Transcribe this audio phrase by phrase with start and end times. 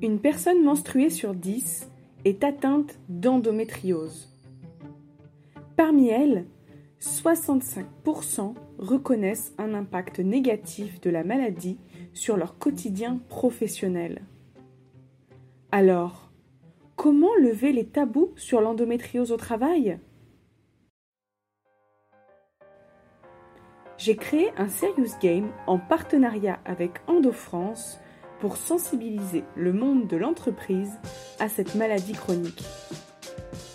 [0.00, 1.90] Une personne menstruée sur 10
[2.24, 4.28] est atteinte d'endométriose.
[5.74, 6.46] Parmi elles,
[7.00, 11.78] 65% reconnaissent un impact négatif de la maladie
[12.12, 14.22] sur leur quotidien professionnel.
[15.72, 16.30] Alors,
[16.94, 19.98] comment lever les tabous sur l'endométriose au travail?
[23.96, 27.98] J'ai créé un Serious Game en partenariat avec EndoFrance
[28.40, 30.92] pour sensibiliser le monde de l'entreprise
[31.38, 32.62] à cette maladie chronique.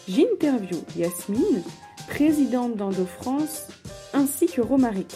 [0.08, 1.64] J'interview Yasmine,
[2.08, 3.68] présidente d'EndoFrance,
[4.14, 5.16] ainsi que Romaric,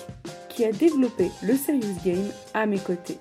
[0.50, 3.18] qui a développé le Serious Game à mes côtés.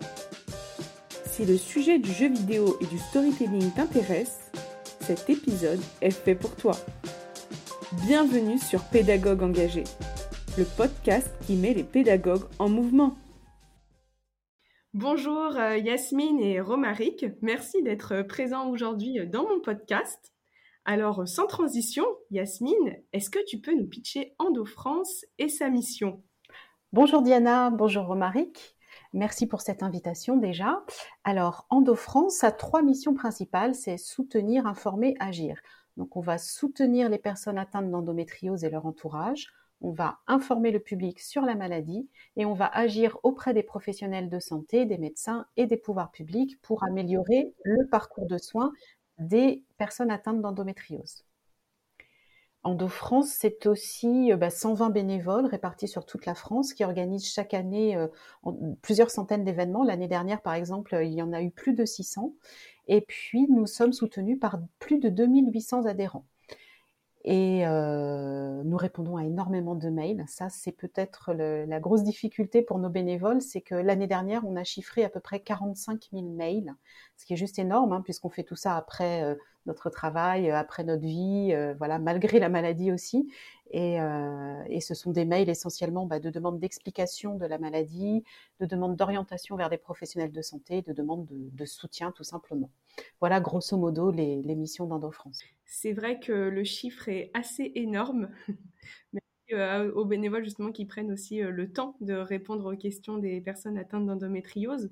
[1.30, 4.50] Si le sujet du jeu vidéo et du storytelling t'intéresse,
[5.00, 6.76] cet épisode est fait pour toi.
[8.06, 9.84] Bienvenue sur Pédagogue engagé,
[10.56, 13.16] le podcast qui met les pédagogues en mouvement.
[14.98, 20.32] Bonjour euh, Yasmine et Romaric, merci d'être présents aujourd'hui dans mon podcast.
[20.86, 26.22] Alors sans transition, Yasmine, est-ce que tu peux nous pitcher Endo France et sa mission?
[26.94, 28.74] Bonjour Diana, bonjour Romaric.
[29.12, 30.82] Merci pour cette invitation déjà.
[31.24, 35.60] Alors, EndoFrance a trois missions principales, c'est soutenir, informer, agir.
[35.98, 40.80] Donc, on va soutenir les personnes atteintes d'endométriose et leur entourage, on va informer le
[40.80, 45.46] public sur la maladie et on va agir auprès des professionnels de santé, des médecins
[45.56, 48.72] et des pouvoirs publics pour améliorer le parcours de soins
[49.18, 51.24] des personnes atteintes d'endométriose.
[52.66, 57.54] EndoFrance, c'est aussi 120 euh, bah, bénévoles répartis sur toute la France qui organisent chaque
[57.54, 58.08] année euh,
[58.82, 59.84] plusieurs centaines d'événements.
[59.84, 62.34] L'année dernière, par exemple, il y en a eu plus de 600.
[62.88, 66.26] Et puis, nous sommes soutenus par plus de 2800 adhérents.
[67.28, 70.24] Et nous répondons à énormément de mails.
[70.28, 74.62] Ça, c'est peut-être la grosse difficulté pour nos bénévoles, c'est que l'année dernière, on a
[74.62, 76.72] chiffré à peu près 45 000 mails,
[77.16, 81.02] ce qui est juste énorme, hein, puisqu'on fait tout ça après notre travail, après notre
[81.02, 83.28] vie, voilà, malgré la maladie aussi.
[83.72, 83.98] Et,
[84.80, 88.22] ce sont des mails essentiellement bah, de demandes d'explication de la maladie,
[88.60, 92.70] de demandes d'orientation vers des professionnels de santé, de demandes de, de soutien tout simplement.
[93.20, 95.40] Voilà grosso modo les, les missions d'EndoFrance.
[95.64, 98.30] C'est vrai que le chiffre est assez énorme.
[99.12, 103.18] Merci euh, aux bénévoles justement qui prennent aussi euh, le temps de répondre aux questions
[103.18, 104.90] des personnes atteintes d'endométriose.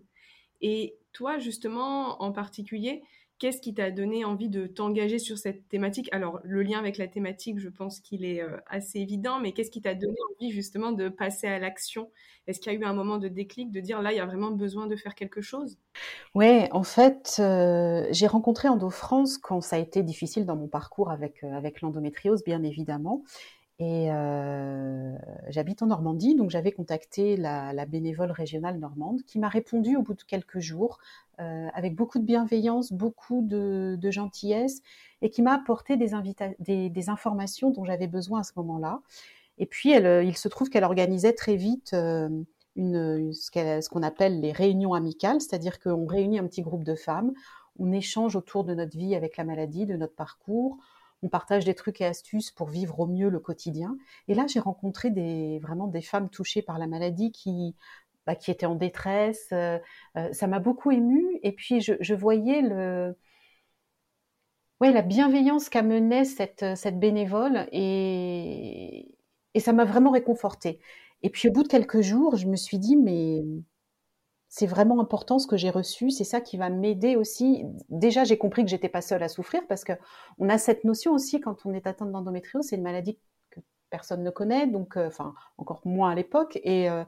[0.60, 3.03] Et toi justement en particulier,
[3.39, 6.09] Qu'est-ce qui t'a donné envie de t'engager sur cette thématique?
[6.12, 9.71] Alors, le lien avec la thématique, je pense qu'il est euh, assez évident, mais qu'est-ce
[9.71, 12.11] qui t'a donné envie justement de passer à l'action?
[12.47, 14.27] Est-ce qu'il y a eu un moment de déclic, de dire là, il y a
[14.27, 15.78] vraiment besoin de faire quelque chose?
[16.34, 20.69] Oui, en fait, euh, j'ai rencontré Endo France quand ça a été difficile dans mon
[20.69, 23.22] parcours avec, euh, avec l'endométriose, bien évidemment.
[23.80, 25.16] Et euh,
[25.48, 30.14] j'habite en Normandie, donc j'avais contacté la, bénévole régionale normande qui m'a répondu au bout
[30.14, 30.98] de quelques jours
[31.40, 34.80] euh, avec beaucoup de bienveillance, beaucoup de, gentillesse
[35.22, 39.00] et qui m'a apporté des, informations dont j'avais besoin à ce moment-là.
[39.58, 42.28] Et puis, elle, il se trouve qu'elle organisait très vite euh,
[42.76, 47.32] ce qu'on appelle les réunions amicales, c'est-à-dire qu'on réunit un petit groupe de femmes,
[47.78, 50.78] on échange autour de notre vie avec la maladie, de notre parcours,
[51.24, 53.96] on partage des trucs et astuces pour vivre au mieux le quotidien.
[54.28, 57.74] Et là, j'ai rencontré des, vraiment des femmes touchées par la maladie qui,
[58.26, 59.48] bah, étaient en détresse.
[59.52, 59.78] Euh,
[60.16, 61.40] euh, ça m'a beaucoup émue.
[61.42, 63.16] Et puis, je, voyais le,
[64.80, 69.08] la bienveillance qu'amenait cette, cette bénévole et,
[69.54, 70.78] et ça m'a vraiment réconfortée.
[71.22, 73.42] Et puis, au bout de quelques jours, je me suis dit, mais
[74.56, 76.12] c'est vraiment important ce que j'ai reçu.
[76.12, 77.65] C'est ça qui va m'aider aussi.
[77.88, 79.94] Déjà, j'ai compris que j'étais pas seule à souffrir parce que
[80.38, 83.19] on a cette notion aussi quand on est atteinte d'endométriose, c'est une maladie
[83.50, 83.59] que
[83.91, 85.10] personne ne connaît, donc euh,
[85.59, 86.60] encore moins à l'époque.
[86.62, 87.03] Et, euh,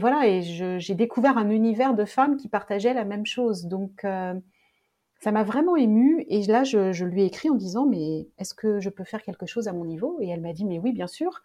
[0.00, 0.40] voilà, et
[0.80, 3.66] j'ai découvert un univers de femmes qui partageaient la même chose.
[3.66, 4.32] Donc euh,
[5.20, 6.24] ça m'a vraiment émue.
[6.30, 9.44] Et là, je, lui ai écrit en disant mais est-ce que je peux faire quelque
[9.44, 10.16] chose à mon niveau?
[10.22, 11.42] Et elle m'a dit mais oui, bien sûr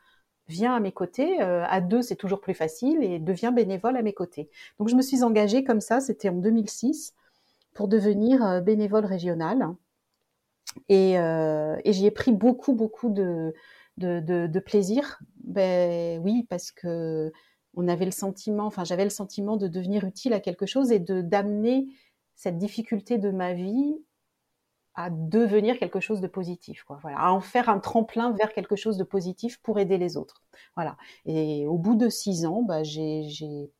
[0.52, 1.42] viens à mes côtés.
[1.42, 4.50] Euh, à deux, c'est toujours plus facile et deviens bénévole à mes côtés.
[4.80, 7.16] Donc, je me suis engagée comme ça, c'était en 2006,
[7.74, 9.68] pour devenir euh, bénévole régionale.
[10.90, 13.54] Et, euh, et j'y ai pris beaucoup, beaucoup de,
[13.98, 15.20] de, de, de, plaisir.
[15.44, 17.32] Ben oui, parce que
[17.74, 21.00] on avait le sentiment, enfin, j'avais le sentiment de devenir utile à quelque chose et
[21.00, 21.88] de d'amener
[22.36, 23.96] cette difficulté de ma vie
[24.96, 26.86] à devenir quelque chose de positif.
[27.02, 30.44] Voilà, à en faire un tremplin vers quelque chose de positif pour aider les autres.
[30.76, 30.98] Voilà.
[31.26, 33.72] Et au bout de six ans, bah, j'ai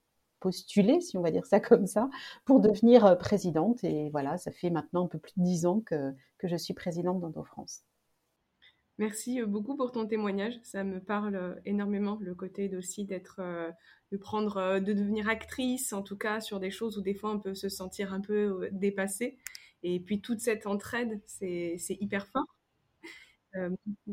[0.42, 2.10] postulé, si on va dire ça comme ça,
[2.44, 3.84] pour devenir euh, présidente.
[3.86, 6.74] Et voilà, ça fait maintenant un peu plus de dix ans que, que je suis
[6.74, 7.84] présidente d'Endo-France.
[8.98, 10.60] Merci euh, beaucoup pour ton témoignage.
[10.64, 13.42] Ça me parle euh, énormément, le côté aussi d'être,
[14.12, 17.40] de prendre, de devenir actrice, en tout cas sur des choses où des fois on
[17.40, 19.38] peut se sentir un peu dépassé
[19.84, 22.46] Et puis toute cette entraide, c'est hyper fort.
[23.58, 23.70] Euh,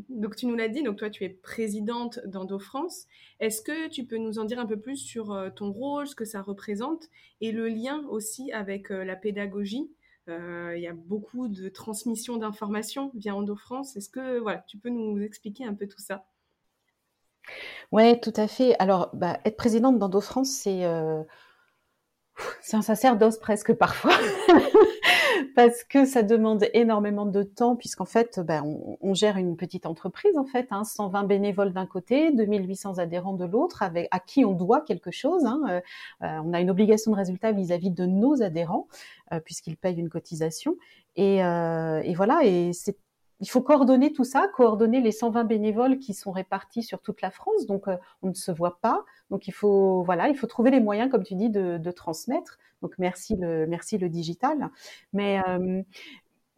[0.09, 3.07] donc tu nous l'as dit, donc toi tu es présidente d'Endo France.
[3.41, 6.15] Est-ce que tu peux nous en dire un peu plus sur euh, ton rôle, ce
[6.15, 7.05] que ça représente
[7.41, 9.91] et le lien aussi avec euh, la pédagogie?
[10.31, 13.97] Il y a beaucoup de transmission d'informations via Endo France.
[13.97, 16.27] Est-ce que voilà, tu peux nous expliquer un peu tout ça?
[17.93, 18.77] Ouais, tout à fait.
[18.79, 20.85] Alors, bah, être présidente d'Endo France, c'est
[22.61, 24.13] c'est un sacerdoce presque parfois.
[25.55, 28.63] parce que ça demande énormément de temps, puisqu'en fait, ben,
[29.01, 33.45] on, gère une petite entreprise, en fait, hein, 120 bénévoles d'un côté, 2800 adhérents de
[33.45, 35.45] l'autre, avec à qui on doit quelque chose.
[35.45, 35.81] Hein, euh,
[36.23, 38.89] euh, on a une obligation de résultat vis-à-vis de nos adhérents,
[39.33, 40.77] euh, puisqu'ils payent une cotisation.
[41.17, 42.97] Et, et voilà, et c'est
[43.41, 47.31] il faut coordonner tout ça, coordonner les 120 bénévoles qui sont répartis sur toute la
[47.31, 47.67] France.
[47.67, 49.05] Donc, euh, on ne se voit pas.
[49.31, 52.59] Donc, il faut, voilà, il faut trouver les moyens, comme tu dis, de, de transmettre.
[52.83, 54.71] Donc, merci le, merci le digital.
[55.13, 55.83] Mais, euh,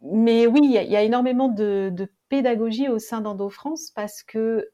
[0.01, 4.69] mais oui, il y, a énormément de, de, pédagogie au sein d'Endo France parce que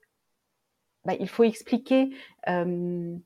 [1.06, 2.10] bah, il faut expliquer.
[2.48, 3.18] Euh,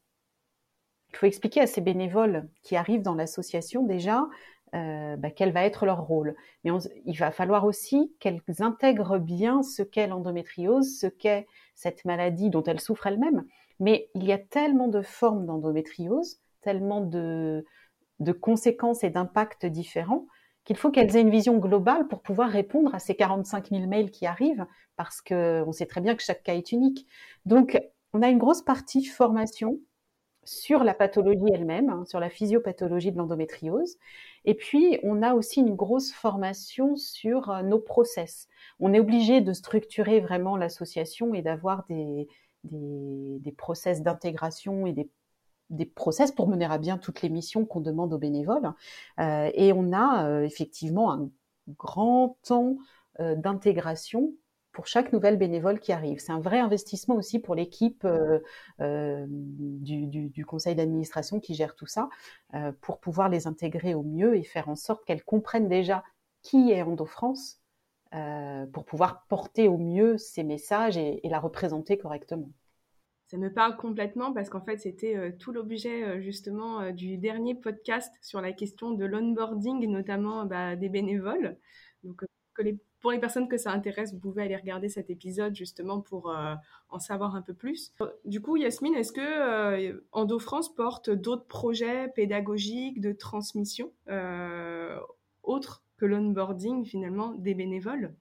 [1.09, 4.25] il faut expliquer à ces bénévoles qui arrivent dans l'association déjà
[4.73, 6.35] euh, bah, quel va être leur rôle.
[6.63, 6.71] Mais
[7.05, 12.63] il va falloir aussi qu'elles intègrent bien ce qu'est l'endométriose, ce qu'est cette maladie dont
[12.63, 13.45] elles souffrent elles-mêmes.
[13.79, 17.65] Mais il y a tellement de formes d'endométriose, tellement de,
[18.19, 20.27] de conséquences et d'impacts différents
[20.63, 24.11] qu'il faut qu'elles aient une vision globale pour pouvoir répondre à ces 45 000 mails
[24.11, 24.65] qui arrivent,
[24.95, 27.07] parce qu'on sait très bien que chaque cas est unique.
[27.45, 27.79] Donc,
[28.13, 29.79] on a une grosse partie formation,
[30.43, 33.97] sur la pathologie elle-même, hein, sur la physiopathologie de l'endométriose.
[34.45, 38.47] Et puis, on a aussi une grosse formation sur euh, nos process.
[38.79, 42.27] On est obligé de structurer vraiment l'association et d'avoir des,
[42.63, 45.09] des, process d'intégration et des,
[45.69, 48.73] des process pour mener à bien toutes les missions qu'on demande aux bénévoles.
[49.19, 51.29] Euh, et on a euh, effectivement un
[51.77, 52.77] grand temps
[53.19, 54.33] d'intégration
[54.71, 56.19] pour chaque nouvelle bénévole qui arrive.
[56.19, 58.39] C'est un vrai investissement aussi pour l'équipe euh,
[58.79, 62.09] euh, du, conseil d'administration qui gère tout ça,
[62.53, 66.03] euh, pour pouvoir les intégrer au mieux et faire en sorte qu'elles comprennent déjà
[66.41, 67.59] qui est EndoFrance,
[68.73, 72.49] pour pouvoir porter au mieux ces messages et, et, la représenter correctement.
[73.27, 78.41] Ça me parle complètement parce qu'en fait, c'était tout l'objet justement du dernier podcast sur
[78.41, 81.57] la question de l'onboarding, notamment bah, des bénévoles.
[82.03, 85.55] Donc, que les pour les personnes que ça intéresse, vous pouvez aller regarder cet épisode
[85.55, 86.53] justement pour euh,
[86.89, 87.91] en savoir un peu plus.
[88.25, 94.97] Du coup, Yasmine, est-ce que euh, Endo France porte d'autres projets pédagogiques de transmission euh,
[95.43, 98.13] autres que l'onboarding finalement des bénévoles?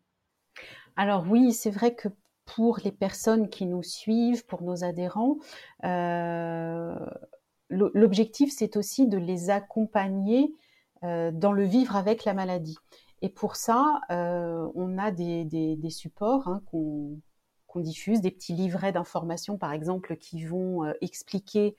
[0.96, 2.08] Alors oui, c'est vrai que
[2.46, 5.36] pour les personnes qui nous suivent, pour nos adhérents,
[7.68, 10.52] l'objectif c'est aussi de les accompagner
[11.02, 12.76] dans le vivre avec la maladie.
[13.22, 19.58] Et pour ça, euh, on a des, supports hein, qu'on diffuse, des petits livrets d'informations,
[19.58, 21.76] par exemple, qui vont euh, expliquer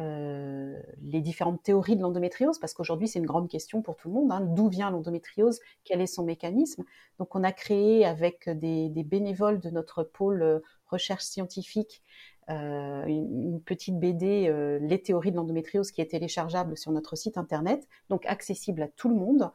[0.00, 4.14] euh, les différentes théories de l'endométriose, parce qu'aujourd'hui c'est une grande question pour tout le
[4.14, 4.32] monde.
[4.32, 6.84] Hein, D'où vient l'endométriose Quel est son mécanisme
[7.18, 12.02] Donc on a créé avec des, bénévoles de notre pôle recherche scientifique
[12.48, 18.24] une, petite BD, les théories de l'endométriose, qui est téléchargeable sur notre site internet, donc
[18.24, 19.50] accessible à tout le monde.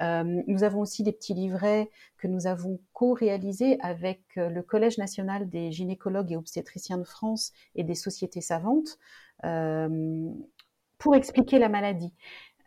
[0.00, 4.98] Euh, nous avons aussi des petits livrets que nous avons co-réalisés avec euh, le Collège
[4.98, 8.98] national des gynécologues et obstétriciens de France et des sociétés savantes
[9.44, 10.30] euh,
[10.98, 12.14] pour expliquer la maladie.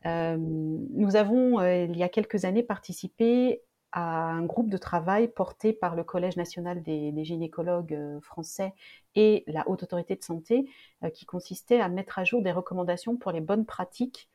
[0.05, 5.95] nous avons, il y a quelques années, participé à un groupe de travail porté par
[5.95, 8.73] le Collège national des, des gynécologues français
[9.15, 10.69] et la Haute Autorité de Santé,
[11.13, 14.29] qui consistait à mettre à jour des recommandations pour les bonnes pratiques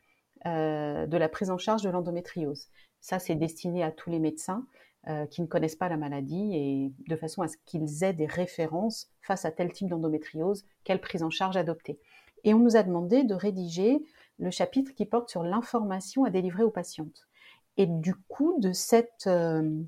[0.46, 2.68] euh, de la prise en charge de l'endométriose.
[3.00, 4.66] Ça, c'est destiné à tous les médecins
[5.08, 8.26] euh, qui ne connaissent pas la maladie et de façon à ce qu'ils aient des
[8.26, 11.98] références face à tel type d'endométriose, quelle prise en charge adopter.
[12.44, 14.02] Et on nous a demandé de rédiger
[14.38, 17.28] le chapitre qui porte sur l'information à délivrer aux patientes.
[17.76, 19.82] Et du coup, de cette euh,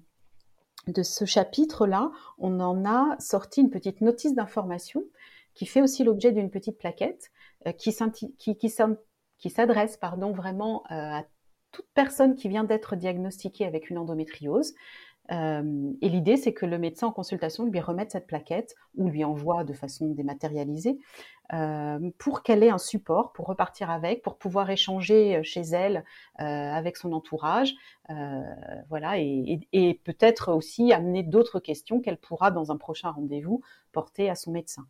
[0.86, 5.02] de ce chapitre-là, on en a sorti une petite notice d'information
[5.54, 7.30] qui fait aussi l'objet d'une petite plaquette
[7.78, 7.94] qui,
[8.38, 8.70] qui, qui,
[9.42, 11.24] qui s'adresse pardon vraiment euh, à
[11.72, 14.72] toute personne qui vient d'être diagnostiquée avec une endométriose.
[15.30, 19.24] Euh, et l'idée, c'est que le médecin en consultation lui remette cette plaquette ou lui
[19.24, 20.98] envoie de façon dématérialisée
[21.54, 26.04] euh, pour qu'elle ait un support pour repartir avec, pour pouvoir échanger chez elle
[26.36, 27.74] avec son entourage,
[28.88, 34.34] voilà, et peut-être aussi amener d'autres questions qu'elle pourra dans un prochain rendez-vous porter à
[34.34, 34.86] son médecin.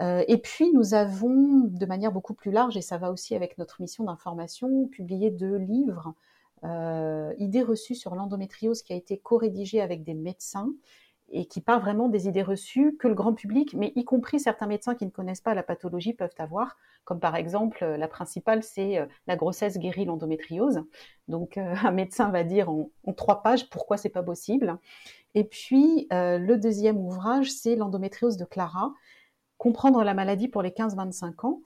[0.00, 3.58] Euh, et puis, nous avons, de manière beaucoup plus large, et ça va aussi avec
[3.58, 6.14] notre mission d'information, publié deux livres
[7.38, 10.70] idée reçue sur l'endométriose qui a été co-rédigée avec des médecins
[11.32, 14.68] et qui part vraiment des idées reçues que le grand public, mais y compris certains
[14.68, 16.76] médecins qui ne connaissent pas la pathologie, peuvent avoir.
[17.04, 20.84] Comme par exemple, la principale, c'est la grossesse guérit l'endométriose.
[21.26, 24.78] Donc, un médecin va dire en, en trois pages pourquoi c'est pas possible.
[25.34, 28.92] Et puis, le deuxième ouvrage, c'est l'endométriose de Clara,
[29.62, 31.60] comprendre la maladie pour les 15-25 ans.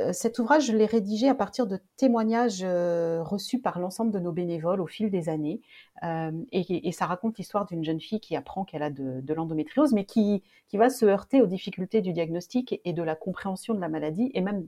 [0.00, 4.18] Euh, cet ouvrage, je l'ai rédigé à partir de témoignages euh, reçus par l'ensemble de
[4.18, 5.60] nos bénévoles au fil des années.
[6.02, 10.04] Euh, et, ça raconte l'histoire d'une jeune fille qui apprend qu'elle a de, l'endométriose, mais
[10.04, 13.88] qui, qui va se heurter aux difficultés du diagnostic et de la compréhension de la
[13.88, 14.66] maladie, et même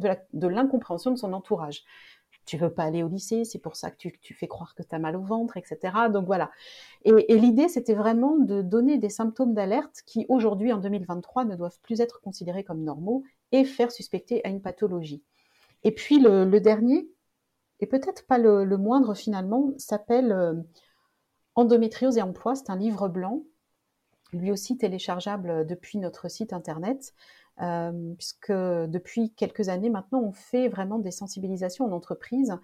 [0.00, 1.84] de l'incompréhension de, de son entourage
[2.48, 4.94] tu veux pas aller au lycée, c'est pour ça que tu, fais croire que tu
[4.94, 5.94] as mal au ventre, etc.
[6.10, 6.50] Donc voilà.
[7.04, 11.78] Et, l'idée, c'était vraiment de donner des symptômes d'alerte qui, aujourd'hui, en 2023, ne doivent
[11.82, 15.22] plus être considérés comme normaux et faire suspecter à une pathologie.
[15.84, 17.10] Et puis le, dernier,
[17.80, 20.54] et peut-être pas le, moindre finalement, s'appelle euh,
[21.54, 22.54] Endométriose et emploi.
[22.54, 23.42] C'est un livre blanc,
[24.32, 27.12] lui aussi téléchargeable depuis notre site internet.
[27.60, 32.56] Euh, puisque depuis quelques années maintenant, on fait vraiment des sensibilisations en entreprise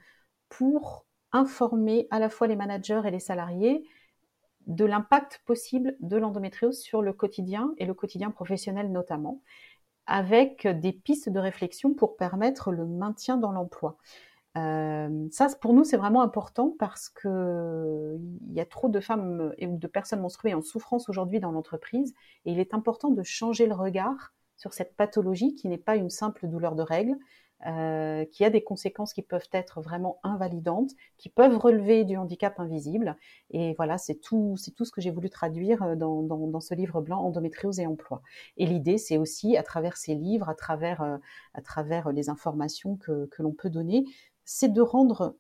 [0.49, 3.85] pour informer à la fois les managers et les salariés
[4.67, 9.43] de l'impact possible de l'endométriose sur le quotidien et le quotidien professionnel notamment,
[10.07, 13.97] avec des pistes de réflexion pour permettre le maintien dans l'emploi.
[14.57, 19.53] Euh, ça, pour nous, c'est vraiment important parce que il y a trop de femmes
[19.59, 23.67] et de personnes menstruées en souffrance aujourd'hui dans l'entreprise, et il est important de changer
[23.67, 27.17] le regard sur cette pathologie qui n'est pas une simple douleur de règle,
[27.67, 32.61] euh, qui a des conséquences qui peuvent être vraiment invalidantes, qui peuvent relever du handicap
[32.61, 33.17] invisible.
[33.53, 36.75] Et voilà, c'est tout, c'est tout ce que j'ai voulu traduire euh, dans, dans, ce
[36.75, 38.21] livre blanc Endométriose et emploi.
[38.59, 41.17] Et l'idée, c'est aussi à travers ces livres, à travers, euh,
[41.55, 44.05] à travers les informations que, que l'on peut donner,
[44.45, 45.35] c'est de rendre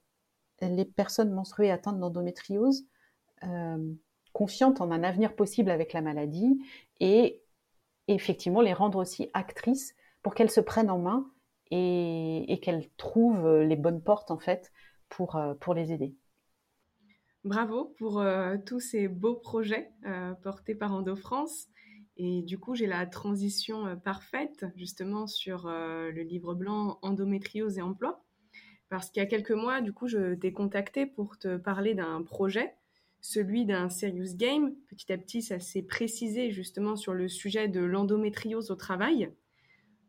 [0.62, 2.86] les personnes menstruées atteintes d'endométriose
[4.32, 6.58] confiantes en un avenir possible avec la maladie
[7.00, 7.43] et
[8.08, 11.30] et effectivement les rendre aussi actrices pour qu'elles se prennent en main
[11.70, 14.72] et, qu'elles trouvent les bonnes portes en fait
[15.08, 16.14] pour, euh, pour les aider.
[17.44, 21.68] Bravo pour euh, tous ces beaux projets euh, portés par Endo France.
[22.16, 28.24] Et du coup, j'ai la transition parfaite justement sur le livre blanc Endométriose et emploi.
[28.88, 32.22] Parce qu'il y a quelques mois, du coup, je t'ai contacté pour te parler d'un
[32.22, 32.76] projet
[33.24, 34.74] celui d'un serious game.
[34.86, 39.30] Petit à petit, ça s'est précisé justement sur le sujet de l'endométriose au travail.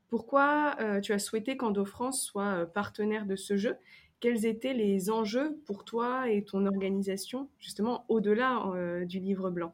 [0.10, 3.77] Pourquoi euh, tu as souhaité qu'EndoFrance soit euh, partenaire de ce jeu?
[4.19, 9.74] Quels étaient les enjeux pour toi et ton organisation, justement, au-delà euh, du livre blanc?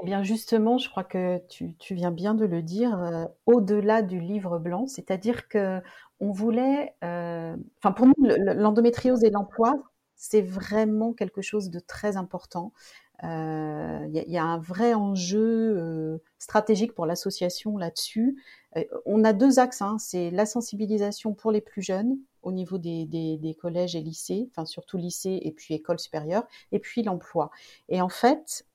[0.00, 4.58] Eh bien justement, je crois que tu, viens bien de le dire, au-delà du livre
[4.58, 5.80] blanc, c'est-à-dire que
[6.20, 9.89] on voulait, enfin pour nous, l'endométriose et l'emploi,
[10.20, 12.74] c'est vraiment quelque chose de très important.
[13.22, 18.42] Il euh, y, a un vrai enjeu euh, stratégique pour l'association là-dessus.
[18.76, 22.76] Euh, on a deux axes, hein, c'est la sensibilisation pour les plus jeunes au niveau
[22.76, 27.50] des, des, collèges et lycées, enfin surtout lycée et puis école supérieure, et puis l'emploi.
[27.88, 28.66] Et en fait,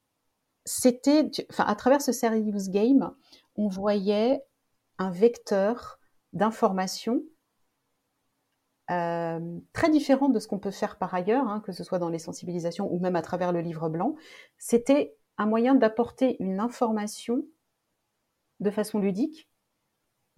[0.66, 3.12] c'était, enfin à travers ce serious game,
[3.56, 4.44] on voyait
[4.98, 6.00] un vecteur
[6.34, 7.22] d'information
[8.92, 9.40] euh,
[9.74, 12.20] très différent de ce qu'on peut faire par ailleurs, hein, que ce soit dans les
[12.20, 14.16] sensibilisations ou même à travers le livre blanc.
[14.58, 17.44] C'était un moyen d'apporter une information
[18.60, 19.50] de façon ludique,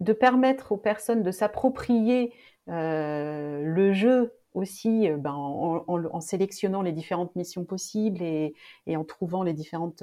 [0.00, 2.32] de permettre aux personnes de s'approprier
[2.68, 8.54] euh, le jeu aussi euh, ben, en, sélectionnant les différentes missions possibles et,
[8.88, 10.02] en trouvant les différentes,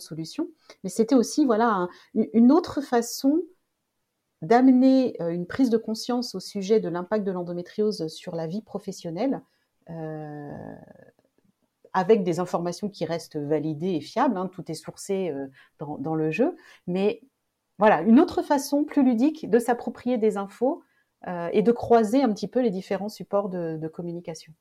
[0.00, 0.48] solutions.
[0.84, 3.40] Mais c'était aussi voilà une autre façon
[4.42, 8.62] d'amener euh, une prise de conscience au sujet de l'impact de l'endométriose sur la vie
[8.62, 9.42] professionnelle,
[9.90, 10.74] euh,
[11.92, 15.46] avec des informations qui restent validées et fiables, hein, tout est sourcé euh,
[15.78, 17.22] dans, le jeu, mais
[17.78, 20.82] voilà, une autre façon plus ludique de s'approprier des infos
[21.52, 24.52] et de croiser un petit peu les différents supports de communication.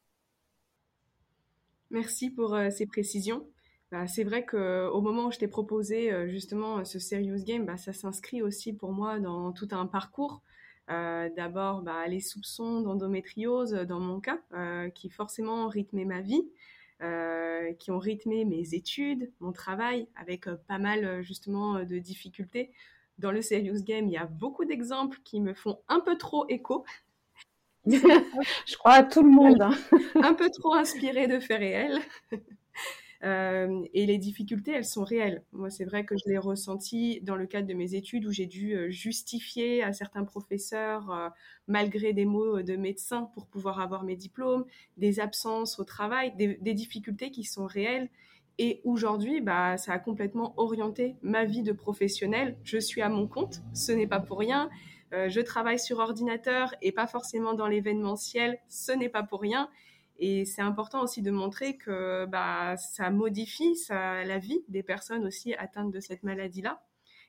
[1.91, 3.45] Merci pour ces précisions.
[3.91, 7.77] Bah, c'est vrai qu'au moment où je t'ai proposé euh, justement ce serious game, bah,
[7.77, 10.41] ça s'inscrit aussi pour moi dans tout un parcours.
[10.89, 16.21] Euh, d'abord, bah, les soupçons d'endométriose dans mon cas, euh, qui forcément ont rythmé ma
[16.21, 16.43] vie,
[17.79, 22.71] qui ont rythmé mes études, mon travail, avec pas mal justement de difficultés.
[23.19, 26.47] Dans le serious game, il y a beaucoup d'exemples qui me font un peu trop
[26.49, 26.85] écho.
[27.85, 29.61] je crois à tout le monde.
[29.61, 29.75] Hein.
[30.15, 31.99] un peu trop inspiré de faits réels.
[33.23, 35.43] Euh, et les difficultés, elles sont réelles.
[35.51, 38.45] Moi, c'est vrai que je l'ai ressenti dans le cadre de mes études où j'ai
[38.45, 41.29] dû euh, justifier à certains professeurs, euh,
[41.67, 44.65] malgré des mots de médecin, pour pouvoir avoir mes diplômes,
[44.97, 48.09] des absences au travail, des, difficultés qui sont réelles.
[48.59, 52.57] Et aujourd'hui, bah, ça a complètement orienté ma vie de professionnelle.
[52.63, 54.69] Je suis à mon compte, ce n'est pas pour rien.
[55.11, 59.69] Je travaille sur ordinateur et pas forcément dans l'événementiel, ce n'est pas pour rien.
[60.19, 65.25] Et c'est important aussi de montrer que bah, ça modifie ça, la vie des personnes
[65.25, 66.83] aussi atteintes de cette maladie-là.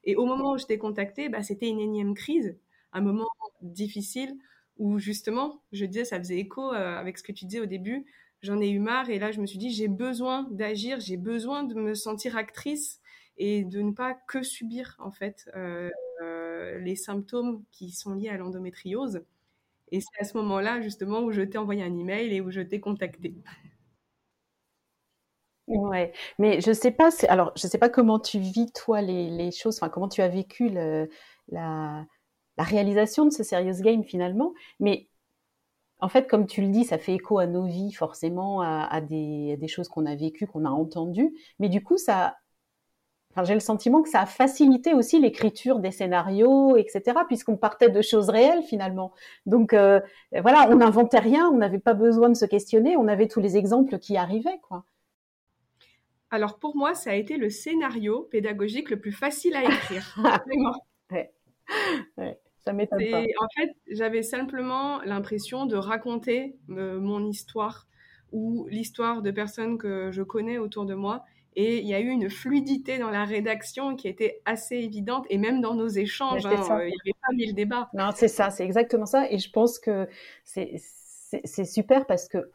[0.04, 2.56] Et au moment où je t'ai contacté, bah, c'était une énième crise,
[2.92, 3.28] un moment
[3.62, 4.36] difficile
[4.78, 8.06] où justement, je disais, ça faisait écho euh, avec ce que tu disais au début,
[8.42, 11.64] j'en ai eu marre et là je me suis dit, j'ai besoin d'agir, j'ai besoin
[11.64, 13.00] de me sentir actrice
[13.36, 15.90] et de ne pas que subir en fait euh,
[16.22, 19.22] euh, les symptômes qui sont liés à l'endométriose.
[19.92, 22.60] Et c'est à ce moment-là, justement, où je t'ai envoyé un email et où je
[22.60, 23.34] t'ai contacté.
[25.68, 29.76] Ouais, mais je sais pas, alors je sais pas comment tu vis toi les, choses,
[29.76, 31.06] enfin comment tu as vécu la,
[31.48, 32.06] la,
[32.56, 35.08] réalisation de ce Serious Game finalement, mais
[36.00, 39.68] en fait, comme tu le dis, ça fait écho à nos vies forcément, à des
[39.68, 42.36] choses qu'on a vécues, qu'on a entendues, mais du coup ça
[43.44, 48.02] j'ai le sentiment que ça a facilité aussi l'écriture des scénarios, etc., puisqu'on partait de
[48.02, 49.12] choses réelles finalement.
[49.46, 50.00] Donc euh,
[50.32, 53.56] voilà, on n'inventait rien, on n'avait pas besoin de se questionner, on avait tous les
[53.56, 54.84] exemples qui arrivaient, quoi.
[56.30, 60.14] Alors pour moi, ça a été le scénario pédagogique le plus facile à écrire.
[61.10, 61.30] ouais.
[62.58, 63.20] Ça m'étonne pas.
[63.20, 67.86] En fait, j'avais simplement l'impression de raconter euh, mon histoire
[68.30, 71.24] ou l'histoire de personnes que je connais autour de moi
[71.60, 75.38] et il y a eu une fluidité dans la rédaction qui était assez évidente, et
[75.38, 77.88] même dans nos échanges, hein, euh, il n'y avait pas mille débats.
[77.94, 79.28] Non, c'est ça, c'est exactement ça.
[79.28, 80.06] Et je pense que
[80.44, 82.48] c'est super parce que,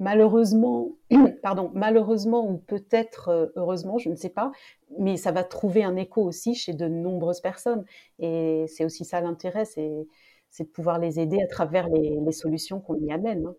[0.00, 0.96] malheureusement,
[1.44, 4.50] pardon, malheureusement ou peut-être euh, heureusement, je ne sais pas,
[4.98, 7.84] mais ça va trouver un écho aussi chez de nombreuses personnes.
[8.18, 10.08] Et c'est aussi ça l'intérêt, c'est
[10.58, 13.46] de pouvoir les aider à travers les, les solutions qu'on y amène.
[13.46, 13.54] Hein.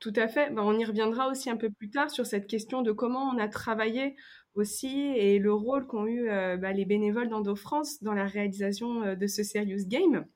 [0.00, 0.50] Tout à fait.
[0.50, 3.38] Ben, on y reviendra aussi un peu plus tard sur cette question de comment on
[3.38, 4.14] a travaillé
[4.54, 9.14] aussi et le rôle qu'ont eu euh, ben, les bénévoles d'Endo-France dans la réalisation euh,
[9.16, 10.26] de ce Serious Game.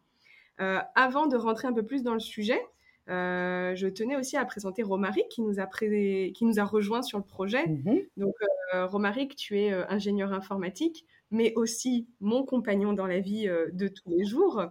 [0.60, 2.60] Euh, avant de rentrer un peu plus dans le sujet,
[3.08, 7.24] je tenais aussi à présenter Romaric qui nous a, qui nous a rejoint sur le
[7.24, 7.64] projet.
[7.66, 8.08] Mm-hmm.
[8.16, 8.34] Donc,
[8.72, 14.24] Romaric, tu es ingénieur informatique, mais aussi mon compagnon dans la vie de tous les
[14.24, 14.62] jours.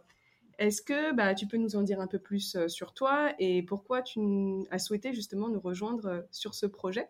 [0.58, 3.64] Est-ce que bah, tu peux nous en dire un peu plus euh, sur toi et
[3.64, 4.20] pourquoi tu
[4.70, 7.08] as souhaité justement nous rejoindre euh, sur ce projet?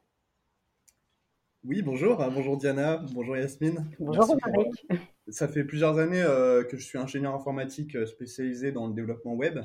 [1.63, 2.21] Oui, bonjour.
[2.21, 3.85] Hein, bonjour Diana, bonjour Yasmine.
[3.99, 5.03] Bonjour Marek.
[5.27, 9.59] Ça fait plusieurs années euh, que je suis ingénieur informatique spécialisé dans le développement web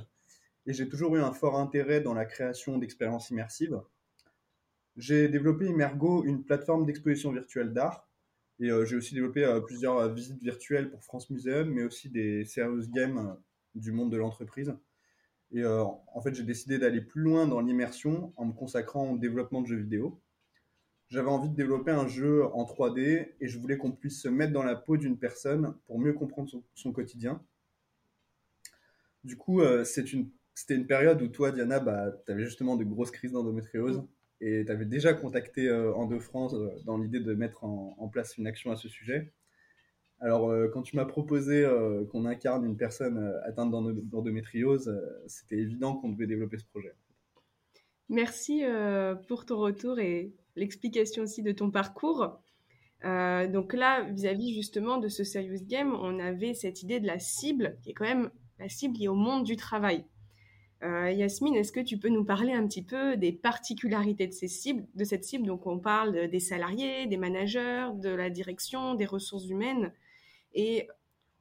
[0.67, 3.81] et j'ai toujours eu un fort intérêt dans la création d'expériences immersives.
[4.97, 8.09] J'ai développé Immergo, une plateforme d'exposition virtuelle d'art.
[8.59, 13.37] Et j'ai aussi développé plusieurs visites virtuelles pour France Museum, mais aussi des serious games
[13.77, 14.75] du monde de l'entreprise.
[15.53, 19.19] Et euh, en fait, j'ai décidé d'aller plus loin dans l'immersion en me consacrant au
[19.19, 20.21] développement de jeux vidéo.
[21.09, 24.53] J'avais envie de développer un jeu en 3D et je voulais qu'on puisse se mettre
[24.53, 27.41] dans la peau d'une personne pour mieux comprendre son, quotidien.
[29.23, 33.13] Du coup, euh, c'était une période où toi, Diana, bah, tu avais justement de grosses
[33.13, 34.03] crises d'endométriose
[34.41, 38.47] et tu avais déjà contacté euh, Endo-France euh, dans l'idée de mettre en, place une
[38.47, 39.33] action à ce sujet.
[40.21, 44.91] Alors, euh, quand tu m'as proposé euh, qu'on incarne une personne euh, atteinte d'endométriose,
[45.27, 46.93] c'était évident qu'on devait développer ce projet.
[48.09, 48.63] Merci
[49.27, 52.39] pour ton retour et l'explication aussi de ton parcours.
[53.03, 57.77] donc là, vis-à-vis justement de ce Serious Game, on avait cette idée de la cible,
[57.83, 60.05] qui est quand même la cible liée au monde du travail.
[60.83, 64.87] Yasmine, est-ce que tu peux nous parler un petit peu des particularités de, ces cibles,
[64.95, 65.45] de cette cible?
[65.45, 69.93] Donc on parle des salariés, des managers, de la direction, des ressources humaines
[70.57, 70.89] et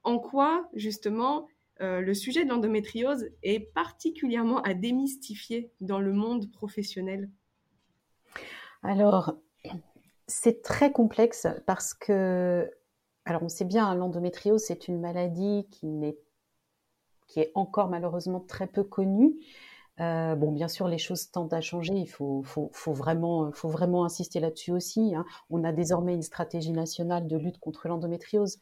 [0.04, 1.48] en quoi, justement,
[1.80, 7.28] euh, le sujet de l'endométriose est particulièrement à démystifier dans le monde professionnel?
[8.82, 9.36] Alors,
[10.28, 12.70] c'est très complexe parce que,
[13.24, 16.18] alors on sait bien, hein, l'endométriose, c'est une maladie qui, est,
[17.26, 19.34] qui est encore malheureusement très peu connue.
[19.98, 21.94] Euh, bon, bien sûr, les choses tendent à changer.
[21.94, 25.14] Il faut, faut, faut vraiment, faut vraiment insister là-dessus aussi.
[25.14, 25.24] Hein.
[25.50, 28.58] On a désormais une stratégie nationale de lutte contre l'endométriose